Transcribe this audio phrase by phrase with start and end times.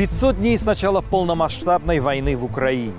[0.00, 2.94] 500 дней с начала полномасштабной войны в Украине.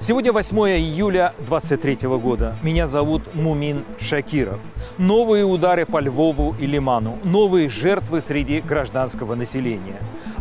[0.00, 2.58] Сегодня 8 июля 23 года.
[2.62, 4.60] Меня зовут Мумин Шакиров.
[4.98, 7.18] Новые удары по Львову и Лиману.
[7.24, 9.96] Новые жертвы среди гражданского населения.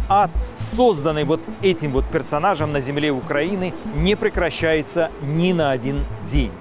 [0.09, 6.51] Ад, созданный вот этим вот персонажем на земле Украины, не прекращается ни на один день.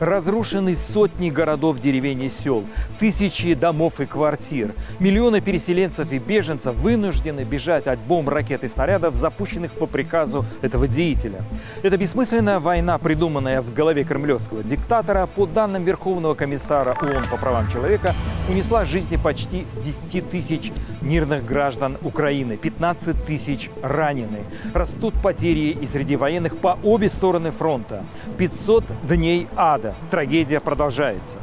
[0.00, 2.64] Разрушены сотни городов, деревень и сел,
[2.98, 4.74] тысячи домов и квартир.
[4.98, 10.88] Миллионы переселенцев и беженцев вынуждены бежать от бомб, ракет и снарядов, запущенных по приказу этого
[10.88, 11.44] деятеля.
[11.82, 17.68] Это бессмысленная война, придуманная в голове кремлевского диктатора, по данным Верховного комиссара ООН по правам
[17.70, 18.14] человека,
[18.48, 20.72] унесла жизни почти 10 тысяч
[21.02, 24.44] мирных граждан Украины, 15 тысяч ранены.
[24.72, 28.02] Растут потери и среди военных по обе стороны фронта.
[28.38, 31.38] 500 дней ада года трагедия продолжается.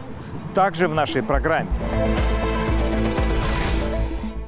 [0.54, 1.70] Также в нашей программе.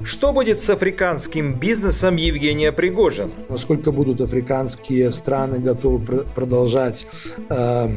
[0.03, 3.31] Что будет с африканским бизнесом Евгения Пригожин?
[3.47, 7.05] Насколько будут африканские страны готовы продолжать
[7.49, 7.89] э,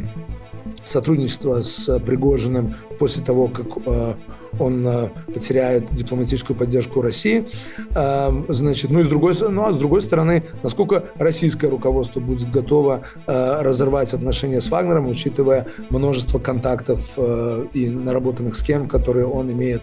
[0.85, 4.15] сотрудничество с Пригожиным после того, как э,
[4.59, 7.47] он э, потеряет дипломатическую поддержку России.
[7.95, 12.51] Эм, значит, ну и с другой, ну, а с другой стороны, насколько российское руководство будет
[12.51, 19.51] готово э, разорвать отношения с Вагнером, учитывая множество контактов э, и наработанных схем, которые он
[19.53, 19.83] имеет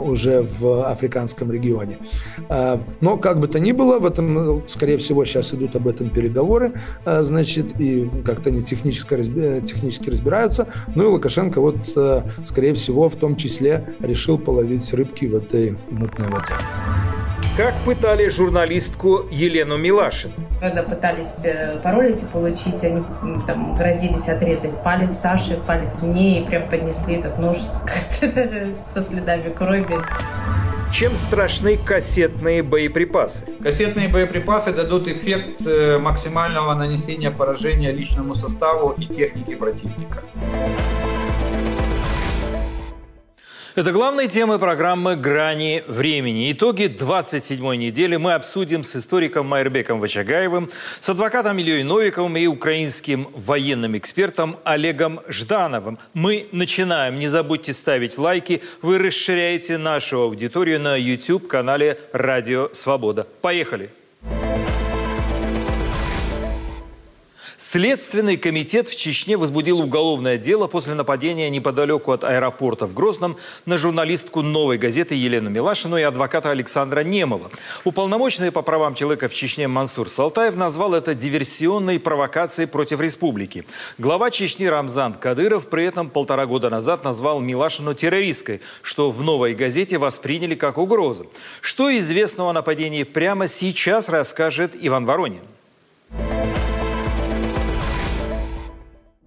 [0.00, 1.98] уже в африканском регионе.
[3.00, 6.74] Но как бы то ни было, в этом, скорее всего, сейчас идут об этом переговоры,
[7.04, 9.22] значит, и как-то они технически,
[9.62, 10.68] технически разбираются.
[10.94, 11.76] Ну и Лукашенко вот,
[12.44, 16.52] скорее всего, в том числе решил половить рыбки в этой мутной воде.
[17.56, 20.34] Как пытали журналистку Елену Милашину?
[20.60, 23.02] Когда пытались э, пароль эти получить, они
[23.46, 27.56] там грозились отрезать палец Саши, палец мне, и прям поднесли этот нож
[28.92, 29.96] со следами крови.
[30.92, 33.46] Чем страшны кассетные боеприпасы?
[33.62, 40.22] Кассетные боеприпасы дадут эффект э, максимального нанесения поражения личному составу и технике противника.
[43.76, 46.50] Это главные темы программы «Грани времени».
[46.50, 50.70] Итоги 27-й недели мы обсудим с историком Майербеком Вачагаевым,
[51.02, 55.98] с адвокатом Ильей Новиковым и украинским военным экспертом Олегом Ждановым.
[56.14, 57.18] Мы начинаем.
[57.18, 58.62] Не забудьте ставить лайки.
[58.80, 63.26] Вы расширяете нашу аудиторию на YouTube-канале «Радио Свобода».
[63.42, 63.90] Поехали!
[67.76, 73.76] Следственный комитет в Чечне возбудил уголовное дело после нападения неподалеку от аэропорта в Грозном на
[73.76, 77.50] журналистку «Новой газеты» Елену Милашину и адвоката Александра Немова.
[77.84, 83.66] Уполномоченный по правам человека в Чечне Мансур Салтаев назвал это диверсионной провокацией против республики.
[83.98, 89.54] Глава Чечни Рамзан Кадыров при этом полтора года назад назвал Милашину террористкой, что в «Новой
[89.54, 91.30] газете» восприняли как угрозу.
[91.60, 95.42] Что известно о нападении прямо сейчас расскажет Иван Воронин.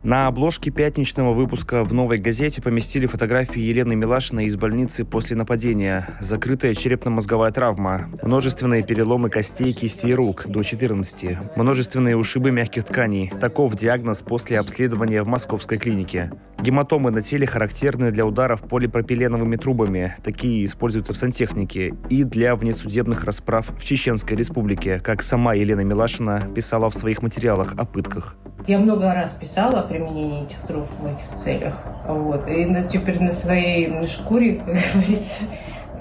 [0.01, 6.07] На обложке пятничного выпуска в «Новой газете» поместили фотографии Елены Милашиной из больницы после нападения.
[6.21, 13.29] Закрытая черепно-мозговая травма, множественные переломы костей, кистей рук до 14, множественные ушибы мягких тканей.
[13.41, 16.31] Таков диагноз после обследования в московской клинике.
[16.61, 20.15] Гематомы на теле характерны для ударов полипропиленовыми трубами.
[20.23, 26.47] Такие используются в сантехнике и для внесудебных расправ в Чеченской республике, как сама Елена Милашина
[26.55, 28.37] писала в своих материалах о пытках.
[28.67, 31.73] Я много раз писала о применении этих труб в этих целях.
[32.05, 32.47] Вот.
[32.47, 35.43] И теперь на своей шкуре, как говорится,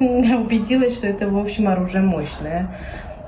[0.00, 2.68] убедилась, что это, в общем, оружие мощное.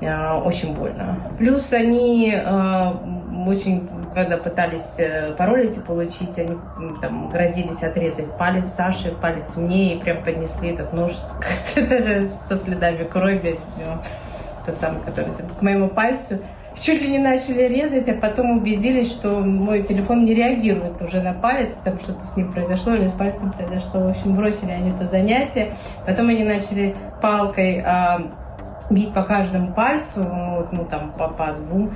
[0.03, 1.17] А, очень больно.
[1.37, 2.99] Плюс они а,
[3.47, 6.57] очень, когда пытались э, пароль эти получить, они
[6.99, 13.59] там грозились отрезать палец Саши, палец мне, и прям поднесли этот нож со следами крови,
[14.65, 16.39] тот самый, который к моему пальцу
[16.75, 21.33] чуть ли не начали резать, а потом убедились, что мой телефон не реагирует уже на
[21.33, 24.01] палец, там что-то с ним произошло или с пальцем произошло.
[24.01, 25.73] В общем, бросили они это занятие.
[26.05, 28.21] Потом они начали палкой а,
[28.89, 31.91] бить по каждому пальцу, вот, ну там по, по двум,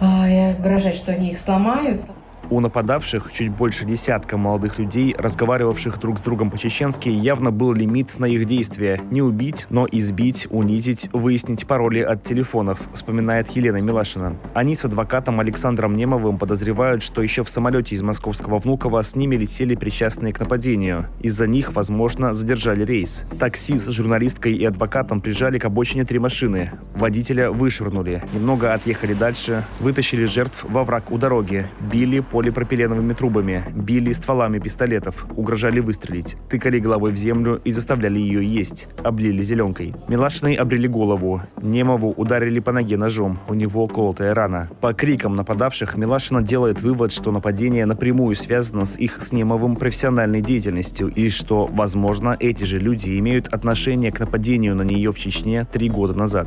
[0.00, 2.00] а, и угрожать, что они их сломают.
[2.50, 8.18] У нападавших, чуть больше десятка молодых людей, разговаривавших друг с другом по-чеченски, явно был лимит
[8.18, 9.00] на их действия.
[9.10, 14.36] Не убить, но избить, унизить, выяснить пароли от телефонов, вспоминает Елена Милашина.
[14.54, 19.36] Они с адвокатом Александром Немовым подозревают, что еще в самолете из московского Внуково с ними
[19.36, 21.06] летели причастные к нападению.
[21.20, 23.26] Из-за них, возможно, задержали рейс.
[23.38, 26.72] Такси с журналисткой и адвокатом прижали к обочине три машины.
[26.94, 28.22] Водителя вышвырнули.
[28.32, 35.26] Немного отъехали дальше, вытащили жертв во враг у дороги, били, полипропиленовыми трубами, били стволами пистолетов,
[35.34, 39.92] угрожали выстрелить, тыкали головой в землю и заставляли ее есть, облили зеленкой.
[40.06, 44.68] Милашиной обрели голову, Немову ударили по ноге ножом, у него колотая рана.
[44.80, 50.40] По крикам нападавших Милашина делает вывод, что нападение напрямую связано с их с Немовым профессиональной
[50.40, 55.64] деятельностью и что, возможно, эти же люди имеют отношение к нападению на нее в Чечне
[55.64, 56.46] три года назад.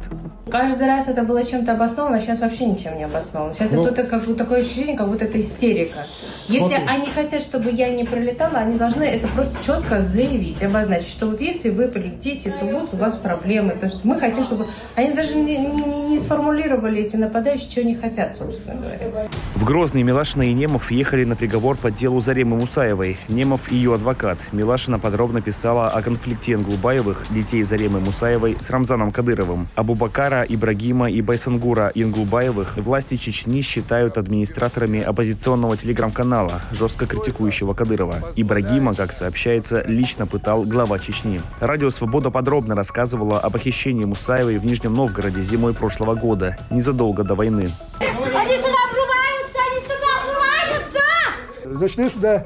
[0.50, 3.52] Каждый раз это было чем-то обосновано, а сейчас вообще ничем не обосновано.
[3.52, 5.42] Сейчас Ну, это как такое ощущение, как будто это
[5.83, 6.06] истерика.
[6.48, 6.88] Если Смотри.
[6.88, 11.42] они хотят, чтобы я не прилетала, они должны это просто четко заявить, обозначить, что вот
[11.42, 13.72] если вы прилетите, то вот у вас проблемы.
[13.72, 14.66] То есть мы хотим, чтобы...
[14.95, 19.30] Они даже не, не- не сформулировали эти нападающие, чего они хотят, собственно говоря.
[19.56, 23.18] В Грозный Милашина и Немов ехали на приговор по делу Заремы Мусаевой.
[23.28, 24.38] Немов– ее адвокат.
[24.51, 29.68] Милашина подробно писала о конфликте Ингулбаевых, детей Заремы Мусаевой, с Рамзаном Кадыровым.
[29.75, 38.33] Абубакара, Ибрагима и Байсангура Ингулбаевых власти Чечни считают администраторами оппозиционного телеграм-канала, жестко критикующего Кадырова.
[38.35, 41.41] Ибрагима, как сообщается, лично пытал глава Чечни.
[41.59, 47.35] Радио «Свобода» подробно рассказывала о похищении Мусаевой в Нижнем Новгороде зимой прошлого года, незадолго до
[47.35, 47.69] войны.
[48.00, 49.59] Они сюда врываются!
[49.69, 51.79] Они сюда врываются!
[51.79, 52.45] Зашли сюда,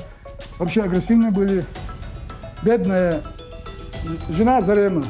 [0.60, 1.66] вообще агрессивные были.
[2.62, 3.22] Бедная
[4.30, 5.04] жена Зарема.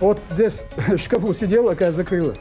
[0.00, 2.34] Вот здесь в шкафу сидела, какая закрыла.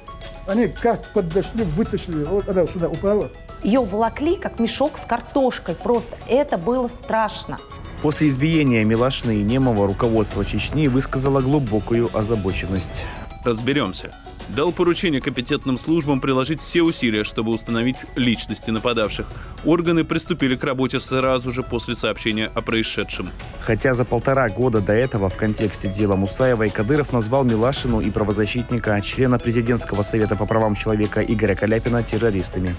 [0.47, 3.29] Они как подошли, вытащили, вот она сюда упала.
[3.65, 5.73] Ее волокли, как мешок с картошкой.
[5.73, 7.57] Просто это было страшно.
[8.03, 13.03] После избиения Милашина и Немова руководство Чечни высказало глубокую озабоченность.
[13.44, 14.13] Разберемся.
[14.50, 19.25] Дал поручение компетентным службам приложить все усилия, чтобы установить личности нападавших.
[19.65, 23.31] Органы приступили к работе сразу же после сообщения о происшедшем.
[23.61, 29.01] Хотя за полтора года до этого в контексте дела Мусаевой Кадыров назвал Милашину и правозащитника,
[29.01, 32.75] члена президентского совета по правам человека Игоря Каляпина террористами.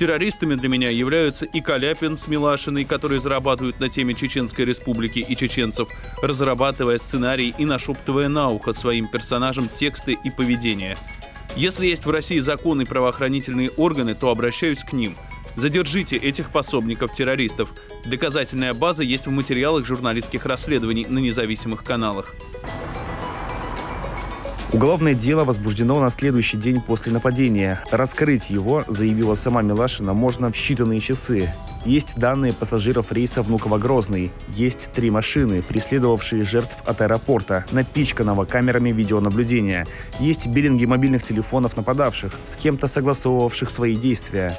[0.00, 5.36] Террористами для меня являются и Каляпин с Милашиной, которые зарабатывают на теме Чеченской Республики и
[5.36, 5.90] чеченцев,
[6.22, 10.96] разрабатывая сценарий и нашептывая на ухо своим персонажам тексты и поведение.
[11.54, 15.16] Если есть в России законы и правоохранительные органы, то обращаюсь к ним.
[15.56, 17.74] Задержите этих пособников террористов.
[18.06, 22.34] Доказательная база есть в материалах журналистских расследований на независимых каналах.
[24.72, 27.82] Уголовное дело возбуждено на следующий день после нападения.
[27.90, 31.52] Раскрыть его, заявила сама Милашина, можно в считанные часы.
[31.84, 34.30] Есть данные пассажиров рейса Внуково-Грозный.
[34.54, 39.86] Есть три машины, преследовавшие жертв от аэропорта, напичканного камерами видеонаблюдения.
[40.20, 44.56] Есть биллинги мобильных телефонов нападавших, с кем-то согласовывавших свои действия.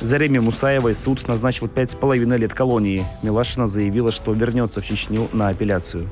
[0.00, 3.06] Зареме Мусаевой суд назначил пять с половиной лет колонии.
[3.22, 6.08] Милашина заявила, что вернется в Чечню на апелляцию.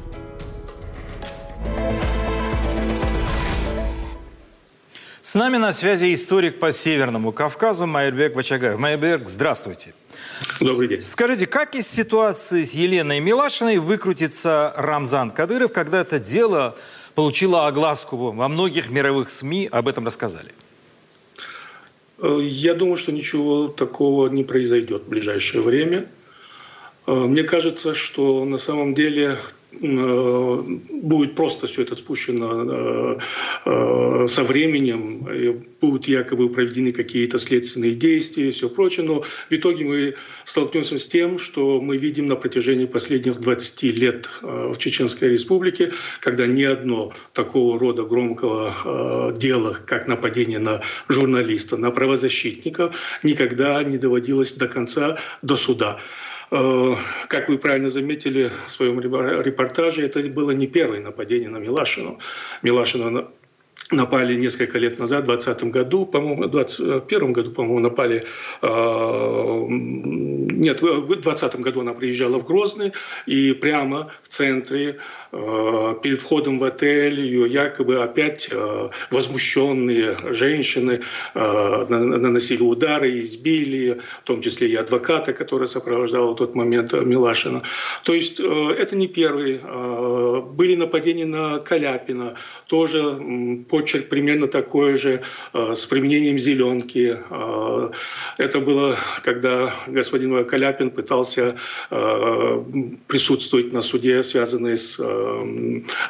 [5.31, 8.81] С нами на связи историк по Северному Кавказу Майербек Вачагаев.
[8.81, 9.95] Майербек, здравствуйте.
[10.59, 11.03] Добрый день.
[11.03, 16.77] Скажите, как из ситуации с Еленой Милашиной выкрутится Рамзан Кадыров, когда это дело
[17.15, 20.51] получило огласку во многих мировых СМИ, об этом рассказали?
[22.19, 26.07] Э, Я думаю, что ничего такого не произойдет в ближайшее время.
[27.07, 29.39] Э, Мне кажется, что на самом деле
[29.73, 33.19] будет просто все это спущено э,
[33.67, 35.27] э, со временем,
[35.81, 40.15] будут якобы проведены какие-то следственные действия и все прочее, но в итоге мы
[40.45, 45.93] столкнемся с тем, что мы видим на протяжении последних 20 лет э, в Чеченской Республике,
[46.21, 53.83] когда ни одно такого рода громкого э, дела, как нападение на журналиста, на правозащитников, никогда
[53.85, 56.01] не доводилось до конца, до суда.
[56.51, 56.95] Э,
[57.29, 62.19] Как вы правильно заметили в своем репо- репортаже, это было не первое нападение на Милашину.
[62.63, 63.29] Милашина на-
[63.93, 68.25] напали несколько лет назад, в 2020 году, по-моему, в 2021 году, по-моему, напали...
[68.63, 72.93] э, Нет, в 2020 году она приезжала в Грозный,
[73.27, 74.99] и прямо в центре,
[75.30, 81.01] э, перед входом в отель, ее якобы опять э, возмущенные женщины
[81.35, 86.93] э, на- наносили удары, избили, в том числе и адвоката, который сопровождал в тот момент
[86.95, 87.63] э, Милашина.
[88.05, 89.61] То есть э, это не первый.
[89.63, 92.35] Э, Были нападения на Каляпина,
[92.67, 93.19] тоже
[93.69, 95.21] почерк примерно такой же,
[95.55, 97.19] э, с применением зеленки.
[97.31, 97.91] Э,
[98.39, 101.57] Это было, когда господин Каляпин пытался
[101.91, 102.65] э,
[103.07, 105.20] присутствовать на суде, связанной с э, э,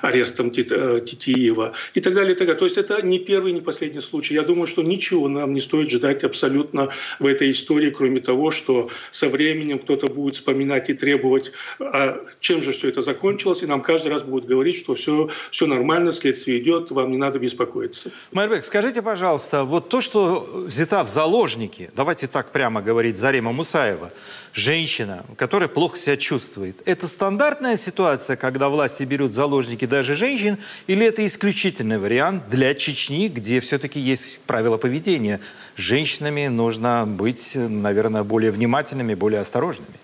[0.03, 2.59] арестом Титиева и так далее, и так далее.
[2.59, 4.35] То есть это не первый, не последний случай.
[4.35, 8.91] Я думаю, что ничего нам не стоит ждать абсолютно в этой истории, кроме того, что
[9.11, 13.81] со временем кто-то будет вспоминать и требовать, а чем же все это закончилось, и нам
[13.81, 18.11] каждый раз будут говорить, что все, все нормально, следствие идет, вам не надо беспокоиться.
[18.33, 24.11] Майрбек, скажите, пожалуйста, вот то, что взята в заложники, давайте так прямо говорить, Зарима Мусаева,
[24.53, 31.07] женщина, которая плохо себя чувствует, это стандартная ситуация, когда власти берут заложники даже женщин, или
[31.07, 35.41] это исключительный вариант для Чечни, где все-таки есть правила поведения?
[35.77, 39.95] Женщинами нужно быть, наверное, более внимательными, более осторожными.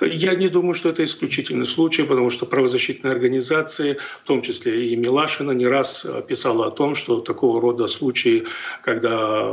[0.00, 4.96] Я не думаю, что это исключительный случай, потому что правозащитные организации, в том числе и
[4.96, 8.44] Милашина, не раз писала о том, что такого рода случаи,
[8.82, 9.52] когда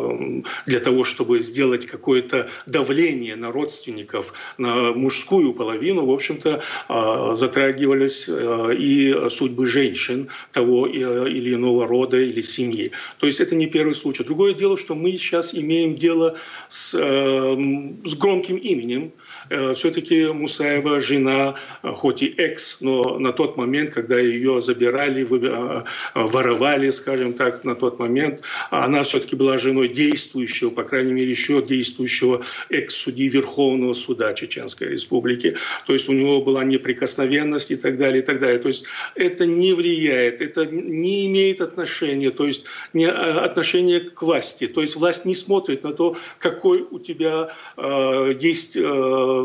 [0.66, 8.30] для того, чтобы сделать какое-то давление на родственников, на мужскую половину, в общем-то, а, затрагивались
[8.30, 12.92] а, и судьбы женщин того или иного рода или семьи.
[13.18, 14.24] То есть это не первый случай.
[14.24, 16.38] Другое дело, что мы сейчас имеем дело
[16.70, 19.27] с, э, с громким именем, Э,
[19.74, 25.84] все-таки Мусаева жена, э, хоть и экс, но на тот момент, когда ее забирали, э,
[26.14, 31.62] воровали, скажем так, на тот момент, она все-таки была женой действующего, по крайней мере, еще
[31.62, 35.56] действующего экс-судьи Верховного суда Чеченской Республики.
[35.86, 38.60] То есть у него была неприкосновенность и так далее, и так далее.
[38.60, 38.86] То есть
[39.16, 44.68] это не влияет, это не имеет отношения, то есть не отношения к власти.
[44.68, 49.37] То есть власть не смотрит на то, какой у тебя э, есть э,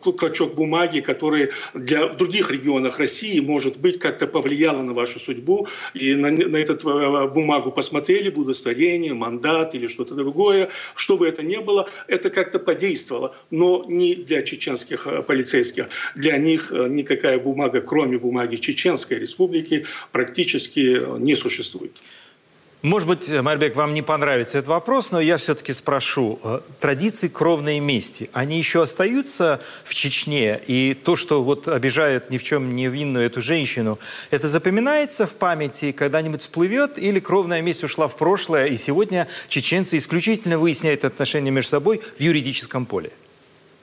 [0.00, 5.68] клочок бумаги, который для, в других регионах России, может быть, как-то повлияло на вашу судьбу,
[5.94, 11.42] и на, на эту э, бумагу посмотрели, удостоверение, мандат или что-то другое, что бы это
[11.42, 15.88] ни было, это как-то подействовало, но не для чеченских э, полицейских.
[16.14, 21.92] Для них э, никакая бумага, кроме бумаги Чеченской Республики, практически не существует.
[22.82, 26.38] Может быть, Марбек, вам не понравится этот вопрос, но я все-таки спрошу.
[26.44, 30.60] Э, традиции кровной мести, они еще остаются в Чечне?
[30.68, 33.98] И то, что вот обижают ни в чем не винную эту женщину,
[34.30, 36.98] это запоминается в памяти, когда-нибудь всплывет?
[36.98, 42.20] Или кровная месть ушла в прошлое, и сегодня чеченцы исключительно выясняют отношения между собой в
[42.20, 43.10] юридическом поле?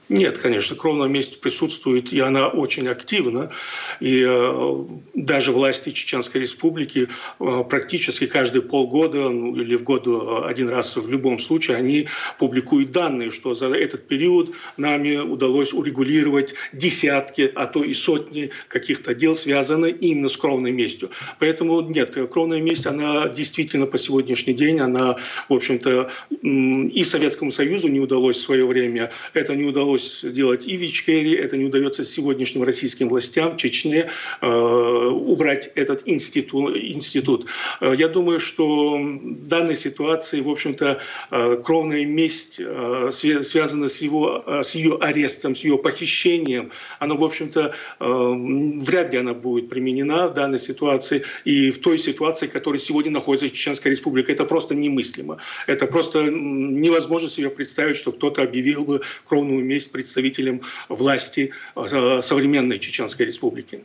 [0.08, 3.52] Нет, конечно, кровная месть присутствует, и она очень активна.
[4.00, 4.86] И э,
[5.16, 7.08] даже власти Чеченской Республики
[7.40, 12.08] э, практически каждые полгода ну, или в год э, один раз в любом случае они
[12.38, 19.16] публикуют данные, что за этот период нами удалось урегулировать десятки, а то и сотни каких-то
[19.16, 21.10] дел, связанных именно с кровной местью.
[21.40, 25.18] Поэтому нет, кровная месть, она действительно по сегодняшний день, она,
[25.50, 30.68] в общем-то, и Советскому Союзу не удалось в свое время, это не удалось удалось сделать
[30.68, 34.10] и в Ичкерии, это не удается сегодняшним российским властям в Чечне
[34.42, 36.76] э, убрать этот институт.
[36.76, 37.48] институт.
[37.82, 41.00] Э, я думаю, что в данной ситуации, в общем-то,
[41.32, 46.72] э, кровная месть э, связана с, его, э, с ее арестом, с ее похищением.
[47.00, 52.48] Она, в общем-то, вряд ли она будет применена в данной ситуации и в той ситуации,
[52.48, 54.32] которая сегодня находится Чеченская Республика.
[54.32, 55.38] Это просто немыслимо.
[55.68, 62.22] Это просто невозможно себе представить, что кто-то объявил бы кровную месть есть представителем власти э,
[62.22, 63.84] современной Чеченской Республики.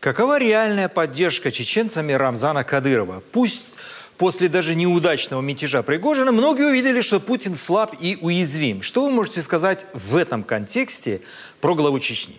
[0.00, 3.22] Какова реальная поддержка чеченцами Рамзана Кадырова?
[3.32, 3.64] Пусть
[4.16, 8.82] после даже неудачного мятежа Пригожина многие увидели, что Путин слаб и уязвим.
[8.82, 11.20] Что вы можете сказать в этом контексте
[11.60, 12.36] про главу Чечни?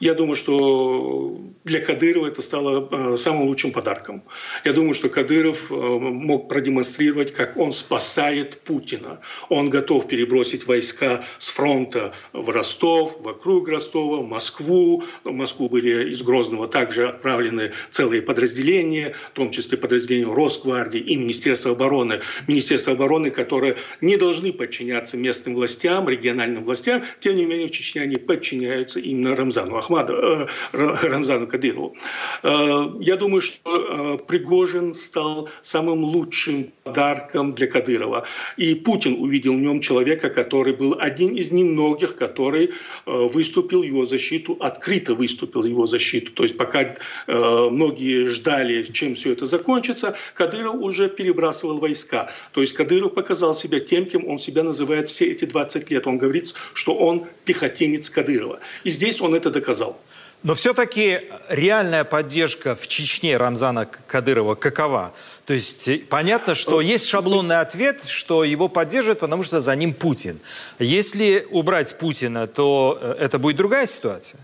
[0.00, 4.22] Я думаю, что для Кадырова это стало э, самым лучшим подарком.
[4.64, 9.20] Я думаю, что Кадыров э, мог продемонстрировать, как он спасает Путина.
[9.48, 15.04] Он готов перебросить войска с фронта в Ростов, вокруг Ростова, в Москву.
[15.24, 21.16] В Москву были из Грозного также отправлены целые подразделения, в том числе подразделения Росгвардии и
[21.16, 22.20] Министерства обороны.
[22.46, 28.02] Министерство обороны, которые не должны подчиняться местным властям, региональным властям, тем не менее в Чечне
[28.02, 31.96] они подчиняются именно Рамзану Ахмаду, э, Рамзану Кадырову.
[32.42, 38.26] Э, я думаю, что э, Пригожин стал самым лучшим подарком для Кадырова.
[38.56, 42.70] И Путин увидел в нем человека, который был один из немногих, который
[43.06, 46.32] выступил его защиту, открыто выступил его защиту.
[46.32, 46.94] То есть пока
[47.26, 52.30] многие ждали, чем все это закончится, Кадыров уже перебрасывал войска.
[52.52, 56.06] То есть Кадыров показал себя тем, кем он себя называет все эти 20 лет.
[56.06, 58.60] Он говорит, что он пехотинец Кадырова.
[58.84, 59.98] И здесь он это доказал.
[60.42, 65.12] Но все-таки реальная поддержка в Чечне Рамзана Кадырова какова?
[65.44, 69.92] То есть э, понятно, что есть шаблонный ответ, что его поддерживают, потому что за ним
[69.92, 70.40] Путин.
[70.78, 74.40] Если убрать Путина, то э, это будет другая ситуация?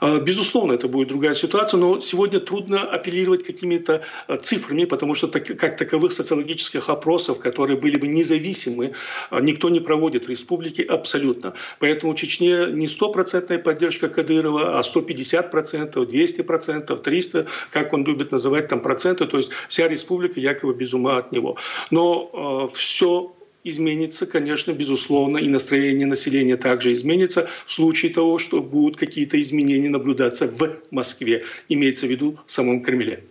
[0.00, 5.28] А, безусловно, это будет другая ситуация, но сегодня трудно апеллировать какими-то а, цифрами, потому что
[5.28, 8.92] как таковых социологических опросов, которые были бы независимы,
[9.30, 11.54] а, никто не проводит в республике абсолютно.
[11.78, 18.68] Поэтому в Чечне не стопроцентная поддержка Кадырова, а 150%, 200%, 300%, как он любит называть
[18.68, 21.56] там проценты, то есть вся республика якобы без ума от него.
[21.90, 23.35] Но э, все
[23.68, 29.88] изменится, конечно, безусловно, и настроение населения также изменится в случае того, что будут какие-то изменения
[29.88, 33.24] наблюдаться в Москве, имеется в виду в самом Кремле.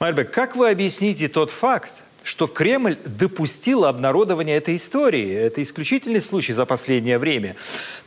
[0.00, 5.30] Мальбек, как вы объясните тот факт, что Кремль допустил обнародование этой истории.
[5.30, 7.54] Это исключительный случай за последнее время.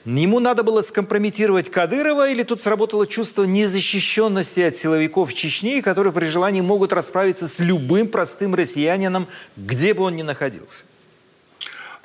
[0.06, 6.26] Ему надо было скомпрометировать Кадырова или тут сработало чувство незащищенности от силовиков Чечни, которые при
[6.26, 10.84] желании могут расправиться с любым простым россиянином, где бы он ни находился?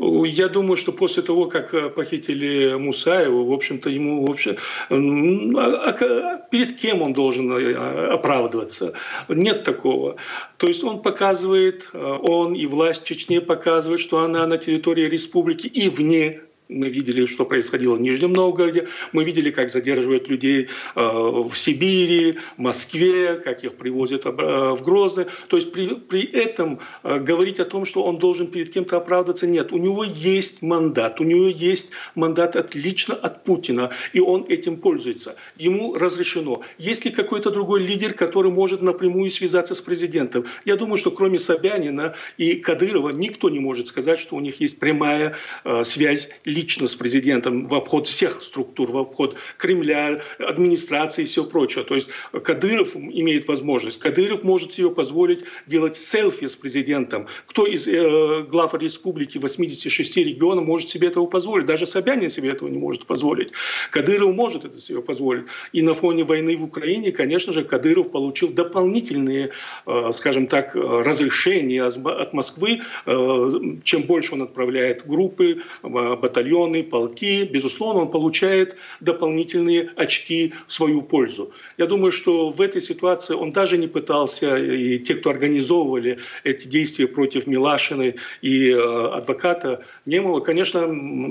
[0.02, 4.56] Я думаю, что после того, как э, похитили Мусаева, в общем-то, ему вообще
[4.90, 7.75] а, а перед кем он должен э,
[8.12, 8.94] оправдываться?
[9.28, 10.16] Нет такого.
[10.56, 15.68] То есть он показывает, э, он и власть Чечни показывает, что она на территории республики
[15.68, 16.40] и вне
[16.73, 18.88] мы видели, что происходило в Нижнем Новгороде.
[19.12, 25.26] Мы видели, как задерживают людей э, в Сибири, Москве, как их привозят э, в Грозный.
[25.49, 29.47] То есть при, при этом э, говорить о том, что он должен перед кем-то оправдаться,
[29.47, 29.73] нет.
[29.73, 31.21] У него есть мандат.
[31.21, 33.91] У него есть мандат от, лично от Путина.
[34.12, 35.37] И он этим пользуется.
[35.57, 36.62] Ему разрешено.
[36.79, 40.47] Есть ли какой-то другой лидер, который может напрямую связаться с президентом?
[40.64, 44.79] Я думаю, что кроме Собянина и Кадырова никто не может сказать, что у них есть
[44.79, 45.35] прямая
[45.83, 46.31] связь
[46.62, 51.85] лично с президентом в обход всех структур, в обход Кремля, администрации и всего прочего.
[51.85, 53.99] То есть Кадыров имеет возможность.
[53.99, 57.26] Кадыров может себе позволить делать селфи с президентом.
[57.47, 61.66] Кто из э, глав республики 86 регионов может себе этого позволить?
[61.66, 63.52] Даже Собянин себе этого не может позволить.
[63.90, 65.47] Кадыров может это себе позволить.
[65.73, 69.50] И на фоне войны в Украине, конечно же, Кадыров получил дополнительные,
[69.87, 72.83] э, скажем так, разрешения от Москвы.
[73.07, 73.49] Э,
[73.83, 80.72] чем больше он отправляет группы, э, батальоны, батальоны, полки, безусловно, он получает дополнительные очки в
[80.72, 81.52] свою пользу.
[81.78, 86.68] Я думаю, что в этой ситуации он даже не пытался, и те, кто организовывали эти
[86.68, 90.85] действия против Милашины и э, адвоката Немова, конечно,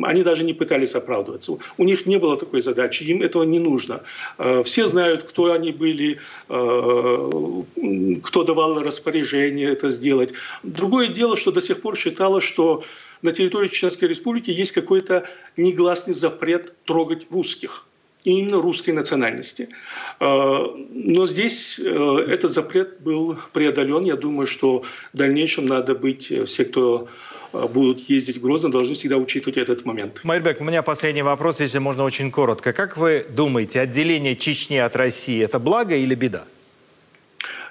[0.08, 1.58] они даже не пытались оправдываться.
[1.78, 4.02] У них не было такой задачи, им этого не нужно.
[4.38, 6.18] Э, все знают, кто они были,
[6.50, 7.30] э,
[8.24, 10.34] кто давал распоряжение это сделать.
[10.64, 12.84] Другое дело, что до сих пор считалось, что
[13.22, 17.86] на территории Чеченской Республики есть какой-то негласный запрет трогать русских
[18.24, 19.70] именно русской национальности.
[20.20, 24.04] А, но здесь э, этот запрет был преодолен.
[24.04, 27.08] Я думаю, что в дальнейшем надо быть, э, все, кто
[27.54, 30.22] э, будут ездить в Грозно, должны всегда учитывать этот момент.
[30.24, 32.74] Майрбек, у меня последний вопрос, если можно очень коротко.
[32.74, 36.46] Как вы думаете, отделение Чечни от России– это благо или беда?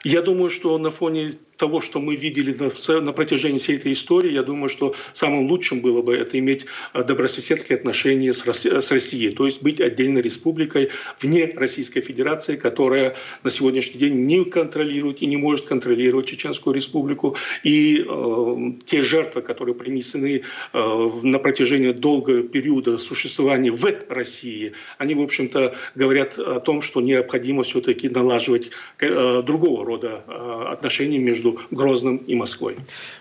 [0.02, 2.56] Я думаю, что на фоне того, что мы видели
[3.00, 7.04] на, протяжении всей этой истории, я думаю, что самым лучшим было бы это иметь э,
[7.04, 10.88] добрососедские отношения с, с Россией, то есть быть отдельной республикой
[11.20, 17.36] вне Российской Федерации, которая на сегодняшний день не контролирует и не может контролировать Чеченскую республику.
[17.62, 20.42] И э, те жертвы, которые принесены
[20.72, 27.02] э, на протяжении долгого периода существования в России, они, в общем-то, говорят о том, что
[27.02, 32.76] необходимо все-таки налаживать э, другого рода э, отношения между между Грозным и Москвой.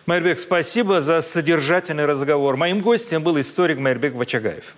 [0.05, 2.57] Майрбек, спасибо за содержательный разговор.
[2.57, 4.73] Моим гостем был историк Майрбек Вачагаев.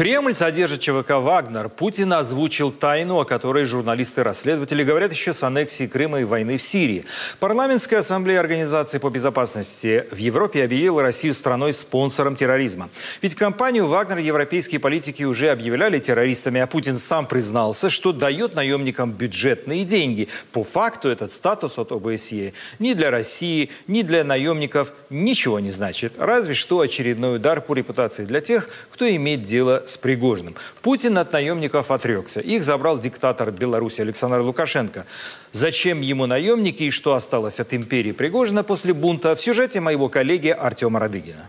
[0.00, 1.68] Кремль содержит ЧВК «Вагнер».
[1.68, 7.04] Путин озвучил тайну, о которой журналисты-расследователи говорят еще с аннексией Крыма и войны в Сирии.
[7.38, 12.88] Парламентская ассамблея Организации по безопасности в Европе объявила Россию страной-спонсором терроризма.
[13.20, 19.12] Ведь компанию «Вагнер» европейские политики уже объявляли террористами, а Путин сам признался, что дает наемникам
[19.12, 20.28] бюджетные деньги.
[20.52, 26.14] По факту этот статус от ОБСЕ ни для России, ни для наемников ничего не значит.
[26.16, 30.54] Разве что очередной удар по репутации для тех, кто имеет дело с Пригожиным.
[30.82, 32.40] Путин от наемников отрекся.
[32.40, 35.06] Их забрал диктатор Беларуси Александр Лукашенко.
[35.52, 40.48] Зачем ему наемники и что осталось от империи Пригожина после бунта в сюжете моего коллеги
[40.48, 41.48] Артема Радыгина.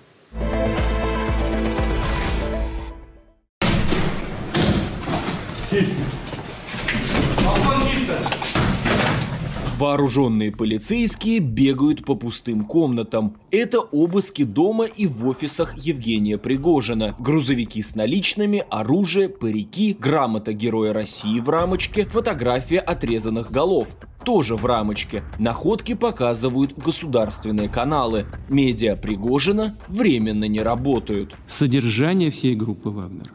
[9.81, 13.37] Вооруженные полицейские бегают по пустым комнатам.
[13.49, 17.15] Это обыски дома и в офисах Евгения Пригожина.
[17.17, 23.87] Грузовики с наличными, оружие, парики, грамота Героя России в рамочке, фотография отрезанных голов.
[24.23, 25.23] тоже в рамочке.
[25.39, 28.27] Находки показывают государственные каналы.
[28.49, 31.35] Медиа Пригожина временно не работают.
[31.47, 33.33] Содержание всей группы «Вагнер»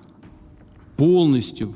[0.97, 1.75] полностью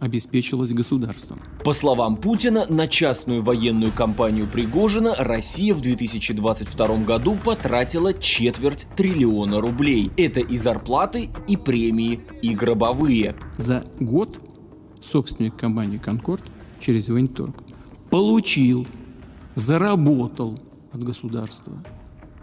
[0.00, 1.40] обеспечилось государством.
[1.64, 9.60] По словам Путина, на частную военную кампанию Пригожина Россия в 2022 году потратила четверть триллиона
[9.60, 10.10] рублей.
[10.16, 13.36] Это и зарплаты, и премии, и гробовые.
[13.56, 14.38] За год
[15.00, 16.42] собственник компании «Конкорд»
[16.80, 17.56] через Военторг
[18.10, 18.86] получил,
[19.54, 20.58] заработал
[20.92, 21.72] от государства,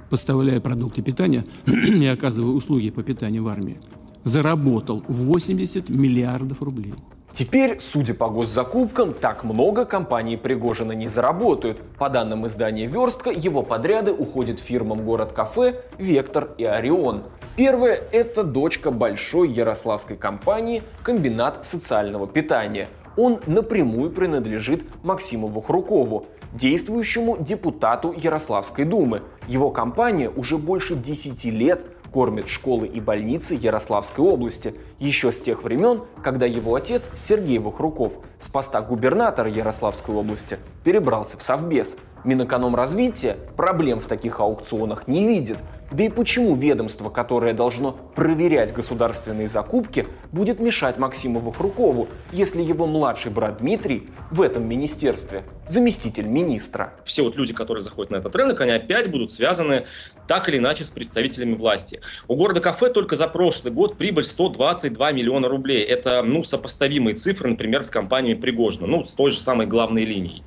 [0.10, 3.80] поставляя продукты питания и оказывая услуги по питанию в армии,
[4.24, 6.94] заработал 80 миллиардов рублей.
[7.36, 11.82] Теперь, судя по госзакупкам, так много компании Пригожина не заработают.
[11.98, 17.24] По данным издания «Верстка», его подряды уходят фирмам «Город-кафе», «Вектор» и «Орион».
[17.58, 22.88] Первая– это дочка большой ярославской компании «Комбинат социального питания».
[23.18, 29.24] Он напрямую принадлежит Максиму Вахрукову, действующему депутату Ярославской думы.
[29.50, 35.64] Его компания уже больше 10 лет кормит школы и больницы Ярославской области, еще с тех
[35.64, 41.98] времен, когда его отец Сергей Вахруков с поста губернатора Ярославской области перебрался в Совбез.
[42.26, 45.58] Минэкономразвития проблем в таких аукционах не видит,
[45.92, 52.88] да и почему ведомство, которое должно проверять государственные закупки, будет мешать Максиму Вахрукову, если его
[52.88, 56.94] младший брат Дмитрий в этом министерстве заместитель министра?
[57.06, 59.86] Все вот люди, которые заходят на этот рынок, они опять будут связаны
[60.28, 62.02] так или иначе с представителями власти.
[62.28, 65.84] У города кафе только за прошлый год прибыль 122 миллиона рублей.
[65.84, 70.44] Это ну, сопоставимые цифры, например, с компаниями Пригожина, ну, с той же самой главной линией.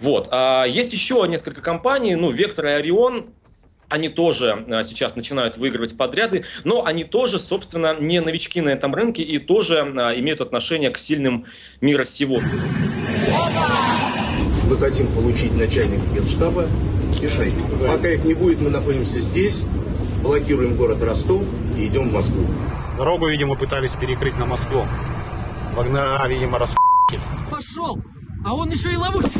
[0.00, 0.28] Вот.
[0.30, 3.26] А есть еще несколько компаний, ну, Вектор и Орион,
[3.88, 8.94] они тоже а, сейчас начинают выигрывать подряды, но они тоже, собственно, не новички на этом
[8.94, 11.46] рынке и тоже а, имеют отношение к сильным
[11.80, 12.40] мира всего.
[14.68, 16.66] Мы хотим получить начальника генштаба
[17.18, 17.52] и.
[17.86, 19.64] Пока их не будет, мы находимся здесь,
[20.22, 21.42] блокируем город Ростов
[21.78, 22.46] и идем в Москву.
[22.98, 24.84] Дорогу, видимо, пытались перекрыть на Москву.
[25.74, 26.74] Вагнера, видимо, рас...
[27.50, 27.98] Пошел!
[28.44, 29.38] А он еще и ловушку.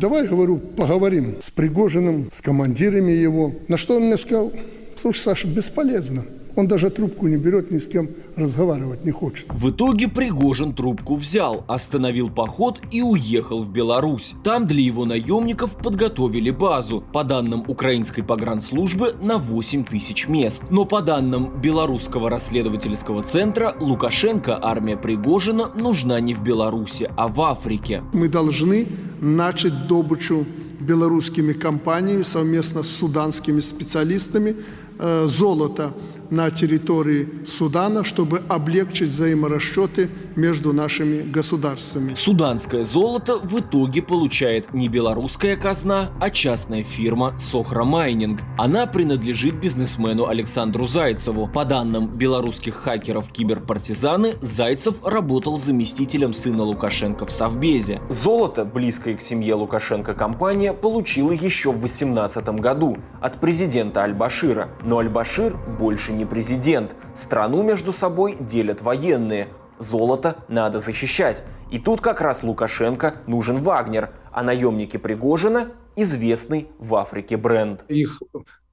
[0.00, 3.54] Давай, говорю, поговорим с Пригожиным, с командирами его.
[3.68, 4.52] На что он мне сказал,
[5.00, 6.24] слушай, Саша, бесполезно.
[6.58, 9.46] Он даже трубку не берет, ни с кем разговаривать не хочет.
[9.48, 14.34] В итоге Пригожин трубку взял, остановил поход и уехал в Беларусь.
[14.42, 20.64] Там для его наемников подготовили базу, по данным украинской погранслужбы, на 8 тысяч мест.
[20.68, 27.40] Но по данным Белорусского расследовательского центра, Лукашенко армия Пригожина нужна не в Беларуси, а в
[27.40, 28.02] Африке.
[28.12, 28.88] Мы должны
[29.20, 30.44] начать добычу
[30.80, 34.56] белорусскими компаниями совместно с суданскими специалистами
[34.98, 35.92] э, золота
[36.30, 42.14] на территории Судана, чтобы облегчить взаиморасчеты между нашими государствами.
[42.14, 48.40] Суданское золото в итоге получает не белорусская казна, а частная фирма Сохра Майнинг.
[48.56, 51.48] Она принадлежит бизнесмену Александру Зайцеву.
[51.48, 58.00] По данным белорусских хакеров киберпартизаны, Зайцев работал заместителем сына Лукашенко в Совбезе.
[58.08, 64.68] Золото, близкое к семье Лукашенко компания, получила еще в 2018 году от президента Аль-Башира.
[64.82, 66.96] Но Аль-Башир больше не президент.
[67.14, 69.48] Страну между собой делят военные.
[69.78, 71.42] Золото надо защищать.
[71.70, 77.84] И тут как раз Лукашенко нужен Вагнер, а наемники Пригожина– известный в Африке бренд.
[77.88, 78.22] Их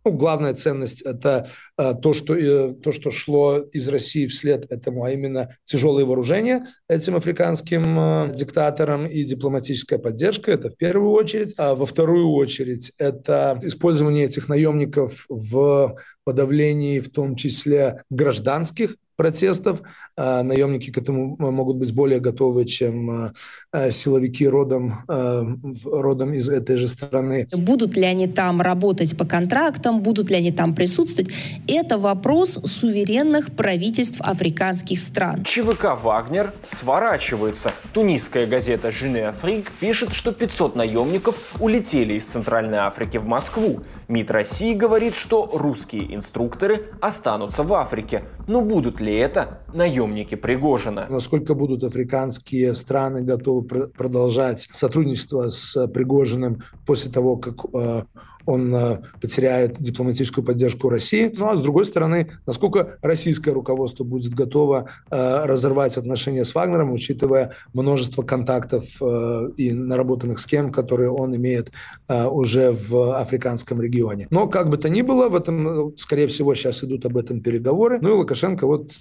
[0.06, 5.04] ну, главная ценность– это э, то, что, э, то, что шло из России вслед этому,
[5.04, 11.56] а именно тяжелые вооружения этим африканским э, диктаторам и дипломатическая поддержка– это в первую очередь.
[11.58, 19.82] А во вторую очередь– это использование этих наемников в подавлении в том числе гражданских протестов.
[20.18, 23.34] А, наемники к этому могут быть более готовы, чем а,
[23.72, 27.48] а, силовики родом, родом из этой же страны.
[27.52, 31.32] Будут ли они там работать по контрактам, будут ли они там присутствовать,
[31.68, 35.44] это вопрос суверенных правительств африканских стран.
[35.44, 37.72] ЧВК «Вагнер» сворачивается.
[37.94, 43.82] Тунисская газета «Жене Африк» пишет, что 500 наемников улетели из Центральной Африки в Москву.
[44.08, 48.24] МИД России говорит, что русские инструкторы останутся в Африке.
[48.48, 51.08] Но будут ли это наемники Пригожина?
[51.10, 58.04] Насколько будут африканские страны готовы продолжать сотрудничество с Пригожиным после того, как э,
[58.46, 61.34] он э, потеряет дипломатическую поддержку России.
[61.36, 66.92] Ну а с другой стороны, насколько российское руководство будет готово э, разорвать отношения с Вагнером,
[66.92, 71.72] учитывая множество контактов э, и наработанных схем, которые он имеет
[72.08, 74.28] уже в африканском регионе.
[74.30, 78.00] Но как бы то ни было, в этом, скорее всего, сейчас идут об этом переговоры.
[78.02, 78.94] Ну и Лукашенко вот,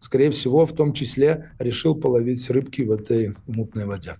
[0.00, 4.16] скорее всего, в том числе решил половить рыбки в этой мутной воде.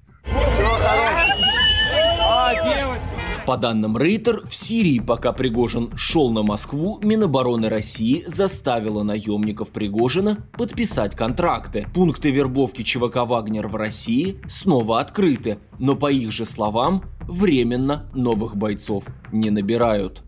[3.46, 10.38] По данным Рейтер, в Сирии, пока Пригожин шел на Москву, Минобороны России заставила наемников Пригожина
[10.59, 11.87] подписать контракты.
[11.94, 18.56] Пункты вербовки ЧВК «Вагнер» в России снова открыты, но по их же словам, временно новых
[18.56, 20.24] бойцов не набирают.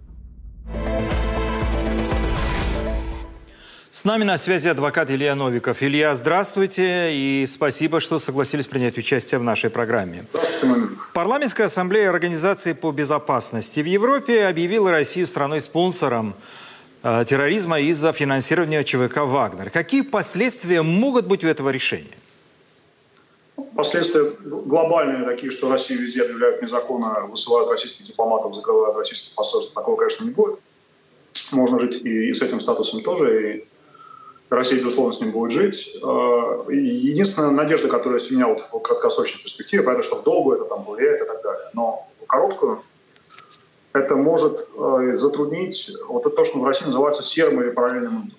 [3.98, 5.82] С нами на связи адвокат Илья Новиков.
[5.82, 10.24] Илья, здравствуйте и спасибо, что согласились принять участие в нашей программе.
[11.14, 16.36] Парламентская ассамблея Организации по безопасности в Европе объявила Россию страной-спонсором
[17.02, 19.70] э, терроризма из-за финансирования ЧВК «Вагнер».
[19.70, 22.16] Какие последствия могут быть у этого решения?
[23.74, 29.74] Последствия глобальные такие, что Россию везде объявляют незаконно, высылают российских дипломатов, закрывают российских посольств.
[29.74, 30.60] Такого, конечно, не будет.
[31.50, 33.64] Можно жить и, и с этим статусом тоже, и
[34.50, 35.96] Россия, безусловно, с ним будет жить.
[36.02, 40.56] Э, единственная надежда, которая есть у меня вот в краткосрочной перспективе, понятно, что в долгую
[40.56, 41.66] это там повлияет и так далее.
[41.74, 42.82] Но в короткую
[43.92, 48.32] это может э, затруднить вот это то, что в России называется серым или параллельным миром.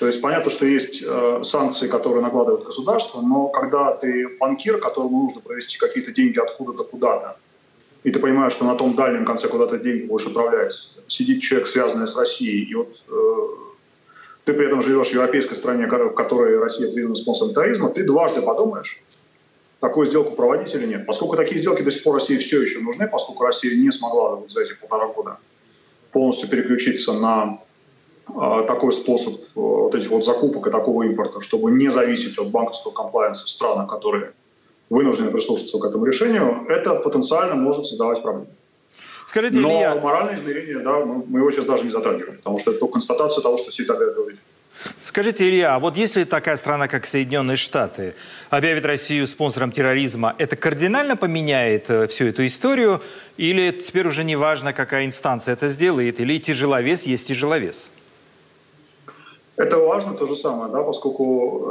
[0.00, 5.22] То есть понятно, что есть э, санкции, которые накладывает государство, но когда ты банкир, которому
[5.22, 7.36] нужно провести какие-то деньги откуда-то куда-то,
[8.02, 10.72] и ты понимаешь, что на том дальнем конце куда-то деньги будешь отправлять,
[11.06, 12.96] сидит человек, связанный с Россией, и вот
[14.44, 18.42] ты при этом живешь в европейской стране, в которой Россия признана спонсором терроризма, ты дважды
[18.42, 19.00] подумаешь,
[19.80, 21.06] такую сделку проводить или нет.
[21.06, 24.50] Поскольку такие сделки до сих пор России все еще нужны, поскольку Россия не смогла вот
[24.50, 25.38] за эти полтора года
[26.12, 27.58] полностью переключиться на
[28.28, 32.48] э, такой способ э, вот этих вот закупок и такого импорта, чтобы не зависеть от
[32.48, 34.32] банковского комплайенса в странах, которые
[34.90, 38.50] вынуждены прислушаться к этому решению, это потенциально может создавать проблемы.
[39.26, 39.94] Скажите, Но Илья...
[39.94, 43.42] моральное измерение, да, мы, мы его сейчас даже не затрагиваем, потому что это только констатация
[43.42, 44.38] того, что все далее говорили.
[45.00, 48.14] Скажите, Илья, а вот если такая страна, как Соединенные Штаты,
[48.50, 53.00] объявит Россию спонсором терроризма, это кардинально поменяет э, всю эту историю?
[53.36, 56.20] Или теперь уже не важно, какая инстанция это сделает?
[56.20, 57.90] Или тяжеловес есть тяжеловес?
[59.56, 61.62] Это важно, то же самое, да, поскольку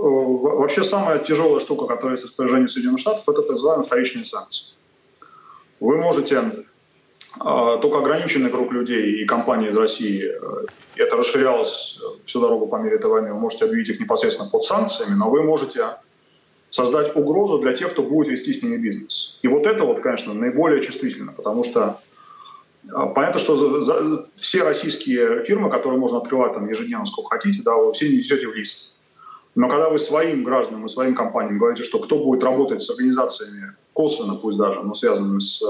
[0.00, 4.24] э, вообще самая тяжелая штука, которая есть в распоряжении Соединенных Штатов, это так называемые вторичные
[4.24, 4.68] санкции.
[5.80, 6.64] Вы можете
[7.38, 12.96] только ограниченный круг людей и компаний из России, э, это расширялось всю дорогу по мере
[12.96, 15.96] этой войны, вы можете объявить их непосредственно под санкциями, но вы можете
[16.70, 19.38] создать угрозу для тех, кто будет вести с ними бизнес.
[19.42, 22.00] И вот это вот, конечно, наиболее чувствительно, потому что
[22.92, 27.62] а, понятно, что за, за, все российские фирмы, которые можно открывать там ежедневно сколько хотите,
[27.62, 28.94] да, вы все несете в лист.
[29.54, 33.74] Но когда вы своим гражданам и своим компаниям говорите, что кто будет работать с организациями,
[33.94, 35.62] косвенно пусть даже, но связанными с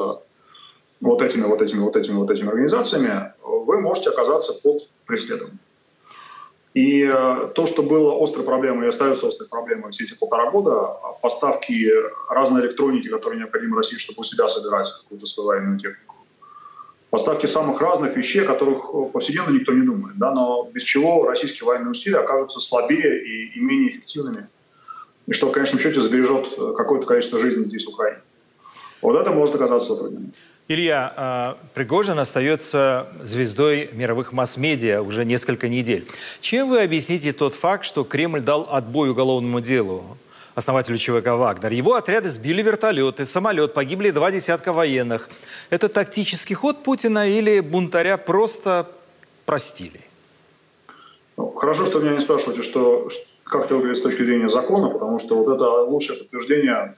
[1.01, 5.59] вот этими, вот этими, вот этими, вот этими организациями, вы можете оказаться под преследованием.
[6.77, 10.95] И э, то, что было острой проблемой и остается острой проблемой все эти полтора года,
[11.23, 11.91] поставки
[12.29, 16.17] разной электроники, которые необходимы России, чтобы у себя собирать какую-то свою военную технику,
[17.09, 21.67] поставки самых разных вещей, о которых повседневно никто не думает, да, но без чего российские
[21.67, 24.47] военные усилия окажутся слабее и, и менее эффективными,
[25.27, 28.21] и что в конечном счете сбережет какое-то количество жизней здесь, в Украине.
[29.01, 30.35] Вот это может оказаться затруднением.
[30.68, 36.09] Илья, а, Пригожин остается звездой мировых масс-медиа уже несколько недель.
[36.40, 40.18] Чем вы объясните тот факт, что Кремль дал отбой уголовному делу
[40.57, 41.70] основателю ЧВК «Вагнер»?
[41.70, 45.29] Его отряды сбили вертолеты, самолет, погибли два десятка военных.
[45.70, 48.90] Это тактический ход Путина или бунтаря просто
[49.44, 50.00] простили?
[51.37, 53.09] Ну, хорошо, что меня не спрашиваете, что,
[53.44, 56.96] как это выглядит с точки зрения закона, потому что вот это лучшее подтверждение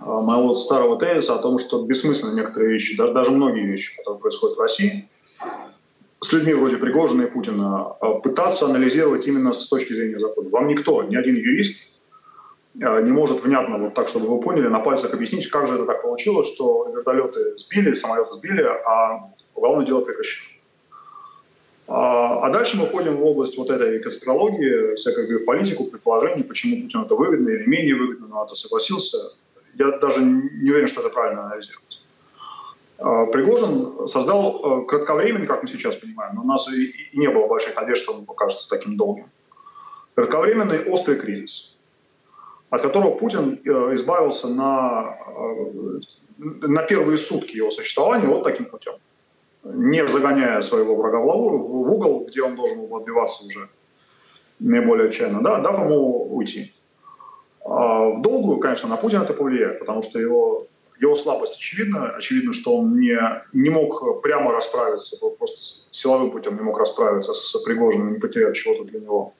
[0.00, 4.60] моего старого тезиса о том, что бессмысленны некоторые вещи, даже многие вещи, которые происходят в
[4.60, 5.08] России,
[6.20, 10.48] с людьми вроде Пригожина и Путина, а, пытаться анализировать именно с точки зрения закона.
[10.50, 12.00] Вам никто, ни один юрист
[12.82, 15.84] а, не может внятно, вот так, чтобы вы поняли, на пальцах объяснить, как же это
[15.84, 20.48] так получилось, что вертолеты сбили, самолеты сбили, а уголовное дело прекращено.
[21.88, 27.04] А дальше мы входим в область вот этой конспирологии, всякой в политику, предположений, почему Путину
[27.04, 29.18] это выгодно или менее выгодно, но это согласился.
[29.78, 32.02] Я даже не уверен, что это правильно анализировать.
[32.98, 37.46] А, Пригожин создал э, кратковременный, как мы сейчас понимаем, но у нас и не было
[37.46, 39.30] больших надежд, что он покажется таким долгим.
[40.14, 41.76] Кратковременный острый кризис,
[42.70, 46.00] от которого Путин э, избавился на, э,
[46.38, 48.94] на первые сутки его существования вот таким путем.
[49.62, 53.68] Не загоняя своего врага в, в угол, где он должен был отбиваться уже
[54.58, 56.72] наиболее отчаянно, да, дав ему уйти.
[57.68, 60.66] А в долгую, конечно, на Путина это повлияет, потому что его,
[61.00, 62.10] его слабость очевидна.
[62.16, 63.18] Очевидно, что он не,
[63.52, 65.58] не мог прямо расправиться, просто
[65.90, 69.34] силовым путем не мог расправиться с Пригожиным, не потеряв чего-то для него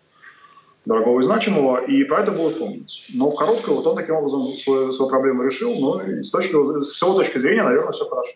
[0.84, 3.06] дорогого и значимого, и про это будут помнить.
[3.12, 7.02] Но в короткой вот он таким образом свою, свою проблему решил, и с, точки, с
[7.02, 8.32] его точки зрения, наверное, все хорошо.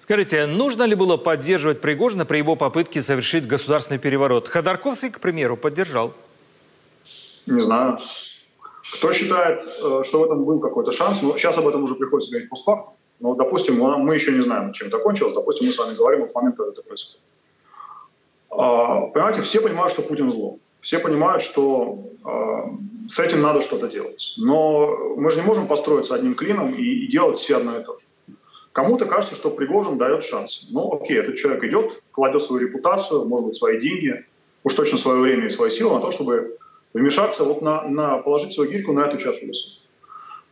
[0.00, 4.48] Скажите, нужно ли было поддерживать Пригожина при его попытке совершить государственный переворот?
[4.48, 6.12] Ходорковский, к примеру, поддержал.
[7.46, 7.98] Не знаю.
[8.94, 11.22] Кто считает, э, что в этом был какой-то шанс?
[11.22, 12.94] Ну, сейчас об этом уже приходится говорить постфактум.
[13.20, 15.32] Но, допустим, мы еще не знаем, чем это кончилось.
[15.32, 17.20] Допустим, мы с вами говорим от момента, когда это происходит.
[18.50, 20.58] А, понимаете, все понимают, что Путин зло.
[20.80, 24.34] Все понимают, что э, с этим надо что-то делать.
[24.38, 27.96] Но мы же не можем построиться одним клином и, и делать все одно и то
[27.96, 28.04] же.
[28.72, 30.68] Кому-то кажется, что Пригожин дает шанс.
[30.70, 34.24] Ну, окей, этот человек идет, кладет свою репутацию, может быть, свои деньги,
[34.64, 36.56] уж точно свое время и свои силы на то, чтобы
[36.94, 39.78] вмешаться, вот на, на положить свою гирьку на эту чашу весов.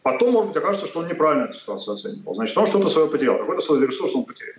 [0.03, 2.35] Потом, может быть, окажется, что он неправильно эту ситуацию оценивал.
[2.35, 4.55] Значит, он что-то свое потерял, какой-то свой ресурс он потерял.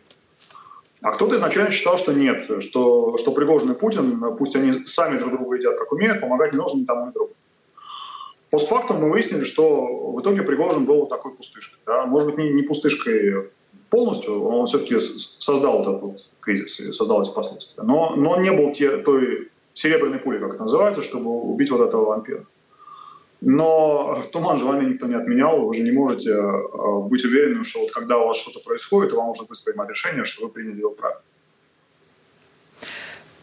[1.02, 5.32] А кто-то изначально считал, что нет, что, что Пригожин и Путин, пусть они сами друг
[5.32, 7.36] друга едят, как умеют, помогать не нужно ни тому, ни другому.
[8.52, 11.80] Постфактум мы выяснили, что в итоге Пригожин был вот такой пустышкой.
[11.88, 12.06] Да?
[12.06, 13.50] Может быть, не, не пустышкой
[13.90, 17.84] полностью, он все-таки создал этот вот кризис и создал эти последствия.
[17.84, 21.82] Но, но он не был те, той серебряной пулей, как это называется, чтобы убить вот
[21.88, 22.46] этого вампира.
[23.42, 27.80] Но туман же войны никто не отменял, вы же не можете э, быть уверенным, что
[27.82, 30.92] вот когда у вас что-то происходит, вам нужно быстро принимать решение, что вы приняли его
[30.92, 31.22] правильно.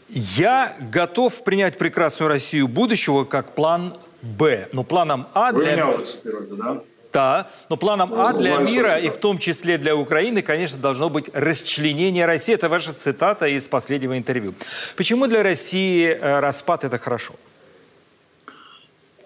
[0.08, 4.68] Я готов принять прекрасную Россию будущего как план Б.
[4.72, 5.64] Но планом А для...
[5.64, 6.82] Вы меня уже цитируете, да?
[7.12, 11.30] Да, но планом А для мира и в том числе для Украины, конечно, должно быть
[11.32, 12.54] расчленение России.
[12.54, 14.54] Это ваша цитата из последнего интервью.
[14.96, 17.34] Почему для России э, распад– это хорошо?